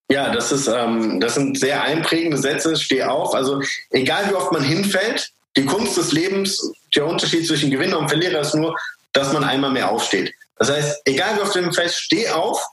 Ja, 0.08 0.32
das 0.32 0.50
ist, 0.50 0.66
ähm, 0.66 1.20
das 1.20 1.34
sind 1.34 1.58
sehr 1.58 1.82
einprägende 1.82 2.38
Sätze. 2.38 2.76
Steh 2.76 3.04
auf. 3.04 3.34
Also 3.34 3.60
egal 3.90 4.28
wie 4.30 4.34
oft 4.34 4.52
man 4.52 4.62
hinfällt, 4.62 5.30
die 5.56 5.64
Kunst 5.64 5.96
des 5.96 6.12
Lebens, 6.12 6.72
der 6.94 7.06
Unterschied 7.06 7.46
zwischen 7.46 7.70
Gewinner 7.70 7.98
und 7.98 8.08
Verlierer 8.08 8.40
ist 8.40 8.54
nur, 8.54 8.76
dass 9.12 9.32
man 9.32 9.44
einmal 9.44 9.70
mehr 9.70 9.90
aufsteht. 9.90 10.32
Das 10.56 10.70
heißt, 10.70 11.02
egal 11.04 11.36
wie 11.36 11.42
auf 11.42 11.52
dem 11.52 11.72
Fest, 11.72 11.96
steh 11.96 12.28
auf 12.28 12.64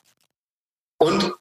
und 0.98 1.34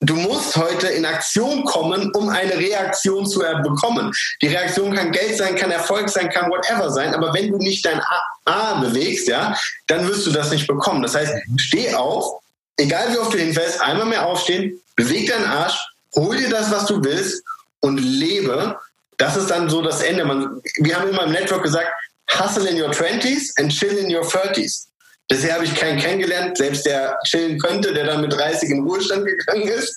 du 0.00 0.14
musst 0.14 0.56
heute 0.56 0.88
in 0.88 1.04
Aktion 1.04 1.64
kommen, 1.64 2.12
um 2.14 2.28
eine 2.28 2.56
Reaktion 2.56 3.26
zu 3.26 3.40
bekommen. 3.40 4.12
Die 4.42 4.48
Reaktion 4.48 4.94
kann 4.94 5.12
Geld 5.12 5.36
sein, 5.36 5.56
kann 5.56 5.70
Erfolg 5.70 6.08
sein, 6.08 6.30
kann 6.30 6.50
whatever 6.50 6.90
sein, 6.90 7.14
aber 7.14 7.32
wenn 7.34 7.50
du 7.50 7.58
nicht 7.58 7.84
dein 7.84 8.00
A, 8.00 8.22
A 8.44 8.74
bewegst, 8.80 9.28
ja, 9.28 9.56
dann 9.86 10.06
wirst 10.06 10.26
du 10.26 10.30
das 10.30 10.50
nicht 10.50 10.66
bekommen. 10.66 11.02
Das 11.02 11.14
heißt, 11.14 11.32
steh 11.56 11.94
auf, 11.94 12.40
egal 12.76 13.12
wie 13.12 13.18
oft 13.18 13.32
du 13.32 13.38
hinfällst, 13.38 13.80
einmal 13.80 14.06
mehr 14.06 14.26
aufstehen, 14.26 14.80
beweg 14.94 15.28
deinen 15.28 15.46
Arsch, 15.46 15.78
hol 16.14 16.36
dir 16.36 16.50
das, 16.50 16.70
was 16.70 16.86
du 16.86 17.02
willst 17.02 17.42
und 17.80 17.98
lebe 17.98 18.78
das 19.18 19.36
ist 19.36 19.50
dann 19.50 19.68
so 19.68 19.82
das 19.82 20.00
Ende. 20.00 20.24
Man, 20.24 20.62
wir 20.76 20.98
haben 20.98 21.10
immer 21.10 21.24
im 21.24 21.32
Network 21.32 21.64
gesagt, 21.64 21.90
hustle 22.38 22.68
in 22.68 22.80
your 22.80 22.90
20s 22.90 23.50
and 23.58 23.70
chill 23.70 23.98
in 23.98 24.14
your 24.14 24.22
30s. 24.22 24.86
Bisher 25.28 25.54
habe 25.54 25.64
ich 25.64 25.74
keinen 25.74 25.98
kennengelernt, 25.98 26.56
selbst 26.56 26.86
der 26.86 27.18
chillen 27.26 27.58
könnte, 27.58 27.92
der 27.92 28.06
dann 28.06 28.22
mit 28.22 28.32
30 28.32 28.70
in 28.70 28.82
Ruhestand 28.82 29.26
gegangen 29.26 29.68
ist. 29.68 29.94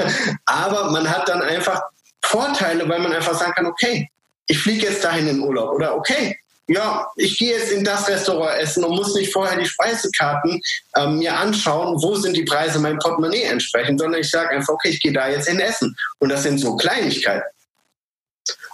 aber 0.44 0.90
man 0.90 1.08
hat 1.08 1.28
dann 1.28 1.40
einfach 1.40 1.80
Vorteile, 2.22 2.86
weil 2.88 2.98
man 2.98 3.12
einfach 3.12 3.34
sagen 3.34 3.52
kann, 3.54 3.66
okay, 3.66 4.08
ich 4.46 4.58
fliege 4.58 4.86
jetzt 4.86 5.02
dahin 5.02 5.28
in 5.28 5.40
Urlaub 5.40 5.72
oder 5.72 5.96
okay, 5.96 6.38
ja, 6.68 7.06
ich 7.16 7.38
gehe 7.38 7.56
jetzt 7.56 7.70
in 7.70 7.84
das 7.84 8.08
Restaurant 8.08 8.58
essen 8.58 8.84
und 8.84 8.96
muss 8.96 9.14
nicht 9.14 9.32
vorher 9.32 9.56
die 9.58 9.66
Speisekarten 9.66 10.60
ähm, 10.96 11.18
mir 11.18 11.36
anschauen, 11.36 12.02
wo 12.02 12.16
sind 12.16 12.36
die 12.36 12.42
Preise 12.42 12.80
meinem 12.80 12.98
Portemonnaie 12.98 13.44
entsprechend, 13.44 14.00
sondern 14.00 14.20
ich 14.20 14.30
sage 14.30 14.50
einfach, 14.50 14.74
okay, 14.74 14.88
ich 14.88 15.00
gehe 15.00 15.12
da 15.12 15.28
jetzt 15.28 15.48
hin 15.48 15.60
essen. 15.60 15.96
Und 16.18 16.28
das 16.28 16.42
sind 16.42 16.58
so 16.58 16.76
Kleinigkeiten. 16.76 17.44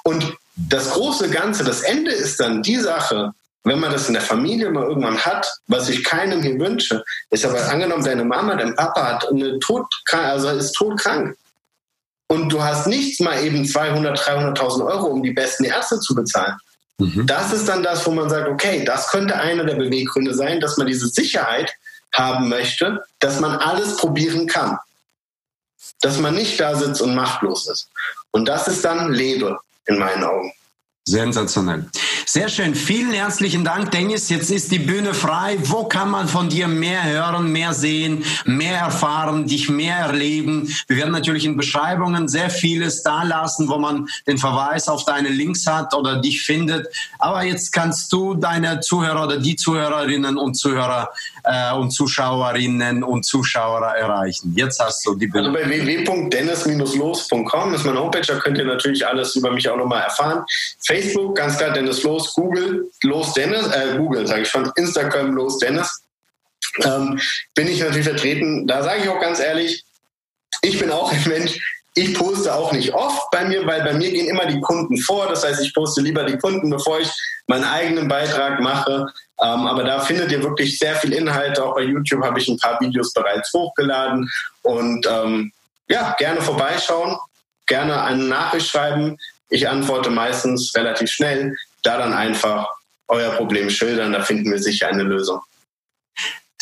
Und 0.05 0.37
das 0.57 0.91
große 0.91 1.29
Ganze, 1.31 1.65
das 1.65 1.83
Ende 1.83 2.13
ist 2.13 2.41
dann 2.41 2.63
die 2.63 2.77
Sache, 2.77 3.33
wenn 3.65 3.79
man 3.79 3.93
das 3.93 4.09
in 4.09 4.15
der 4.15 4.23
Familie 4.23 4.71
mal 4.71 4.85
irgendwann 4.85 5.25
hat, 5.25 5.47
was 5.69 5.89
ich 5.89 6.03
keinem 6.03 6.43
hier 6.43 6.59
wünsche, 6.59 7.05
ist 7.31 7.45
aber 7.45 7.63
angenommen, 7.69 8.05
deine 8.05 8.25
Mama, 8.25 8.57
dein 8.57 8.75
Papa 8.75 9.03
hat 9.05 9.29
eine 9.29 9.59
todkrank, 9.61 10.25
also 10.25 10.49
ist 10.49 10.73
todkrank. 10.73 11.37
Und 12.29 12.49
du 12.51 12.63
hast 12.63 12.87
nichts 12.87 13.21
mal 13.21 13.45
eben 13.45 13.65
200, 13.65 14.19
300.000 14.19 14.87
Euro, 14.87 15.07
um 15.07 15.23
die 15.23 15.33
besten 15.33 15.65
Ärzte 15.65 16.01
zu 16.01 16.15
bezahlen. 16.15 16.57
Mhm. 16.99 17.27
Das 17.27 17.53
ist 17.53 17.69
dann 17.69 17.83
das, 17.83 18.07
wo 18.07 18.11
man 18.11 18.29
sagt, 18.31 18.49
okay, 18.49 18.85
das 18.85 19.11
könnte 19.11 19.37
einer 19.37 19.65
der 19.65 19.75
Beweggründe 19.75 20.35
sein, 20.35 20.61
dass 20.61 20.77
man 20.77 20.87
diese 20.87 21.09
Sicherheit 21.09 21.73
haben 22.15 22.49
möchte, 22.49 23.05
dass 23.21 23.41
man 23.41 23.57
alles 23.57 23.97
probieren 23.97 24.47
kann. 24.47 24.79
Dass 26.01 26.19
man 26.19 26.35
nicht 26.35 26.59
da 26.59 26.75
sitzt 26.75 27.01
und 27.01 27.15
machtlos 27.15 27.69
ist. 27.69 27.89
Und 28.31 28.47
das 28.49 28.67
ist 28.67 28.85
dann 28.85 29.13
Lebe 29.13 29.59
in 29.87 29.99
meinen 29.99 30.25
Augen. 30.25 30.53
Sensationell. 31.05 31.89
Sehr 32.35 32.49
schön. 32.49 32.75
Vielen 32.75 33.13
herzlichen 33.13 33.63
Dank, 33.63 33.91
Dennis. 33.91 34.31
Jetzt 34.31 34.51
ist 34.51 34.73
die 34.73 34.79
Bühne 34.79 35.13
frei. 35.13 35.59
Wo 35.65 35.85
kann 35.85 36.11
man 36.11 36.29
von 36.29 36.49
dir 36.49 36.67
mehr 36.67 37.05
hören, 37.05 37.53
mehr 37.53 37.75
sehen, 37.75 38.25
mehr 38.47 38.79
erfahren, 38.79 39.47
dich 39.47 39.69
mehr 39.69 39.97
erleben? 39.97 40.75
Wir 40.87 40.97
werden 40.97 41.13
natürlich 41.13 41.45
in 41.45 41.59
Beschreibungen 41.59 42.29
sehr 42.29 42.49
vieles 42.49 43.03
da 43.03 43.23
lassen, 43.23 43.69
wo 43.69 43.77
man 43.77 44.09
den 44.27 44.39
Verweis 44.39 44.89
auf 44.89 45.05
deine 45.05 45.29
Links 45.29 45.67
hat 45.67 45.93
oder 45.93 46.23
dich 46.23 46.43
findet. 46.43 46.89
Aber 47.19 47.45
jetzt 47.45 47.71
kannst 47.71 48.11
du 48.11 48.33
deine 48.33 48.81
Zuhörer 48.81 49.25
oder 49.25 49.37
die 49.37 49.57
Zuhörerinnen 49.57 50.39
und 50.39 50.55
Zuhörer 50.55 51.11
äh, 51.45 51.75
und 51.75 51.91
Zuschauerinnen 51.91 53.03
und 53.03 53.25
Zuschauer 53.25 53.87
erreichen. 53.87 54.55
Jetzt 54.57 54.81
hast 54.81 55.05
du 55.07 55.15
die 55.15 55.27
Bühne. 55.27 55.49
Also 55.49 55.59
bei 55.59 55.69
www.dennis-los.com 55.69 57.75
ist 57.75 57.85
meine 57.85 58.01
Homepage. 58.01 58.27
Da 58.27 58.37
könnt 58.37 58.59
ihr 58.59 58.65
natürlich 58.65 59.07
alles 59.07 59.37
über 59.37 59.51
mich 59.51 59.69
auch 59.69 59.77
nochmal 59.77 60.03
erfahren. 60.03 60.45
Facebook, 60.87 61.37
ganz 61.37 61.59
klar 61.59 61.71
Dennis 61.71 62.03
Los, 62.03 62.33
Google, 62.35 62.91
Los 63.03 63.33
Dennis, 63.35 63.67
äh, 63.69 63.97
Google 63.97 64.27
sage 64.27 64.43
ich 64.43 64.49
schon, 64.49 64.71
Instagram 64.77 65.35
Los 65.35 65.59
Dennis. 65.59 66.03
Ähm, 66.85 67.21
bin 67.55 67.69
ich 67.69 67.81
natürlich 67.81 68.07
vertreten. 68.07 68.67
Da 68.67 68.83
sage 68.83 69.03
ich 69.03 69.09
auch 69.09 69.21
ganz 69.21 69.41
ehrlich, 69.41 69.85
ich 70.63 70.79
bin 70.79 70.91
auch 70.91 71.13
ein 71.13 71.23
Mensch, 71.27 71.59
ich 71.95 72.15
poste 72.15 72.55
auch 72.55 72.73
nicht 72.73 72.95
oft 72.95 73.31
bei 73.31 73.45
mir, 73.45 73.67
weil 73.67 73.83
bei 73.83 73.93
mir 73.93 74.11
gehen 74.11 74.29
immer 74.29 74.47
die 74.47 74.61
Kunden 74.61 74.97
vor. 74.99 75.29
Das 75.29 75.45
heißt, 75.45 75.63
ich 75.63 75.75
poste 75.75 76.01
lieber 76.01 76.25
die 76.25 76.39
Kunden, 76.39 76.71
bevor 76.71 77.01
ich 77.01 77.11
meinen 77.49 77.65
eigenen 77.65 78.09
Beitrag 78.09 78.61
mache. 78.61 79.07
Ähm, 79.43 79.67
aber 79.67 79.83
da 79.83 80.01
findet 80.01 80.31
ihr 80.31 80.43
wirklich 80.43 80.79
sehr 80.79 80.95
viel 80.97 81.13
Inhalt. 81.13 81.59
Auch 81.59 81.75
bei 81.75 81.83
YouTube 81.83 82.23
habe 82.25 82.39
ich 82.39 82.49
ein 82.49 82.59
paar 82.59 82.81
Videos 82.81 83.13
bereits 83.13 83.53
hochgeladen. 83.53 84.31
Und 84.63 85.07
ähm, 85.11 85.53
ja, 85.89 86.15
gerne 86.19 86.41
vorbeischauen, 86.41 87.17
gerne 87.67 88.03
eine 88.03 88.25
Nachricht 88.25 88.69
schreiben. 88.69 89.19
Ich 89.51 89.69
antworte 89.69 90.11
meistens 90.11 90.75
relativ 90.75 91.11
schnell, 91.11 91.57
da 91.83 91.99
dann 91.99 92.13
einfach 92.13 92.69
euer 93.09 93.33
Problem 93.33 93.69
schildern, 93.69 94.13
da 94.13 94.23
finden 94.23 94.51
wir 94.51 94.59
sicher 94.59 94.89
eine 94.89 95.03
Lösung. 95.03 95.41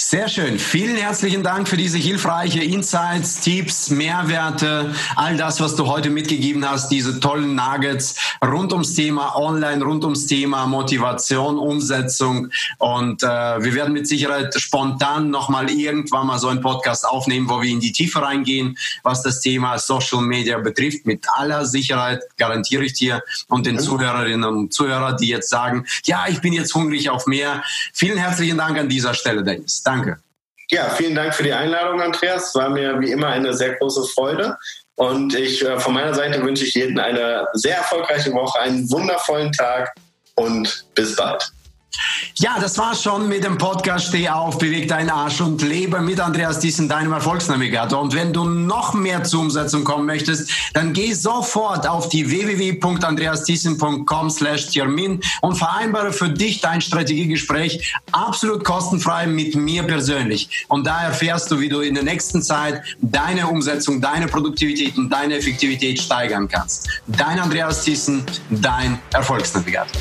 Sehr 0.02 0.28
schön. 0.28 0.58
Vielen 0.58 0.96
herzlichen 0.96 1.42
Dank 1.42 1.68
für 1.68 1.76
diese 1.76 1.98
hilfreiche 1.98 2.64
Insights, 2.64 3.42
Tipps, 3.42 3.90
Mehrwerte, 3.90 4.94
all 5.14 5.36
das, 5.36 5.60
was 5.60 5.76
du 5.76 5.86
heute 5.88 6.08
mitgegeben 6.08 6.66
hast, 6.68 6.88
diese 6.88 7.20
tollen 7.20 7.54
Nuggets 7.54 8.16
rund 8.42 8.72
ums 8.72 8.94
Thema 8.94 9.36
Online, 9.36 9.84
rund 9.84 10.02
ums 10.04 10.26
Thema 10.26 10.66
Motivation, 10.66 11.58
Umsetzung. 11.58 12.48
Und 12.78 13.22
äh, 13.22 13.26
wir 13.26 13.74
werden 13.74 13.92
mit 13.92 14.08
Sicherheit 14.08 14.58
spontan 14.58 15.28
nochmal 15.28 15.70
irgendwann 15.70 16.28
mal 16.28 16.38
so 16.38 16.48
einen 16.48 16.62
Podcast 16.62 17.06
aufnehmen, 17.06 17.50
wo 17.50 17.60
wir 17.60 17.68
in 17.68 17.80
die 17.80 17.92
Tiefe 17.92 18.22
reingehen, 18.22 18.78
was 19.02 19.22
das 19.22 19.40
Thema 19.40 19.78
Social 19.78 20.22
Media 20.22 20.58
betrifft. 20.58 21.04
Mit 21.04 21.26
aller 21.36 21.66
Sicherheit 21.66 22.22
garantiere 22.38 22.84
ich 22.84 22.94
dir 22.94 23.22
und 23.48 23.66
den 23.66 23.78
Zuhörerinnen 23.78 24.48
und 24.48 24.72
Zuhörern, 24.72 25.18
die 25.18 25.28
jetzt 25.28 25.50
sagen, 25.50 25.84
ja, 26.04 26.24
ich 26.26 26.40
bin 26.40 26.54
jetzt 26.54 26.74
hungrig 26.74 27.10
auf 27.10 27.26
mehr. 27.26 27.62
Vielen 27.92 28.16
herzlichen 28.16 28.56
Dank 28.56 28.78
an 28.78 28.88
dieser 28.88 29.12
Stelle, 29.12 29.44
Dennis. 29.44 29.82
Danke. 29.90 30.16
ja, 30.70 30.88
vielen 30.90 31.16
Dank 31.16 31.34
für 31.34 31.42
die 31.42 31.52
Einladung, 31.52 32.00
Andreas. 32.00 32.54
War 32.54 32.68
mir 32.70 33.00
wie 33.00 33.10
immer 33.10 33.28
eine 33.28 33.52
sehr 33.54 33.74
große 33.74 34.04
Freude. 34.14 34.56
Und 34.94 35.34
ich 35.34 35.64
äh, 35.64 35.80
von 35.80 35.94
meiner 35.94 36.14
Seite 36.14 36.42
wünsche 36.44 36.64
ich 36.64 36.74
jedem 36.74 36.98
eine 36.98 37.46
sehr 37.54 37.78
erfolgreiche 37.78 38.32
Woche, 38.32 38.60
einen 38.60 38.88
wundervollen 38.90 39.50
Tag 39.52 39.92
und 40.36 40.84
bis 40.94 41.16
bald. 41.16 41.50
Ja, 42.36 42.58
das 42.60 42.78
war's 42.78 43.02
schon 43.02 43.28
mit 43.28 43.44
dem 43.44 43.58
Podcast 43.58 44.06
Steh 44.06 44.28
auf, 44.28 44.58
beweg 44.58 44.88
deinen 44.88 45.10
Arsch 45.10 45.40
und 45.40 45.60
lebe 45.62 46.00
mit 46.00 46.20
Andreas 46.20 46.60
Diesen, 46.60 46.88
deinem 46.88 47.12
Erfolgsnavigator. 47.12 48.00
Und 48.00 48.14
wenn 48.14 48.32
du 48.32 48.44
noch 48.44 48.94
mehr 48.94 49.24
zur 49.24 49.40
Umsetzung 49.40 49.84
kommen 49.84 50.06
möchtest, 50.06 50.50
dann 50.72 50.92
geh 50.92 51.12
sofort 51.12 51.86
auf 51.86 52.08
die 52.08 52.30
www.andreasdiesen.com 52.30 54.30
slash 54.30 54.70
Termin 54.70 55.20
und 55.42 55.56
vereinbare 55.56 56.12
für 56.12 56.30
dich 56.30 56.60
dein 56.60 56.80
Strategiegespräch 56.80 57.94
absolut 58.12 58.64
kostenfrei 58.64 59.26
mit 59.26 59.56
mir 59.56 59.82
persönlich. 59.82 60.66
Und 60.68 60.86
da 60.86 61.04
erfährst 61.04 61.50
du, 61.50 61.60
wie 61.60 61.68
du 61.68 61.80
in 61.80 61.94
der 61.94 62.04
nächsten 62.04 62.42
Zeit 62.42 62.82
deine 63.00 63.48
Umsetzung, 63.48 64.00
deine 64.00 64.28
Produktivität 64.28 64.96
und 64.96 65.10
deine 65.10 65.36
Effektivität 65.36 66.00
steigern 66.00 66.48
kannst. 66.48 66.88
Dein 67.06 67.40
Andreas 67.40 67.84
Thyssen, 67.84 68.24
dein 68.50 68.98
Erfolgsnavigator. 69.12 70.00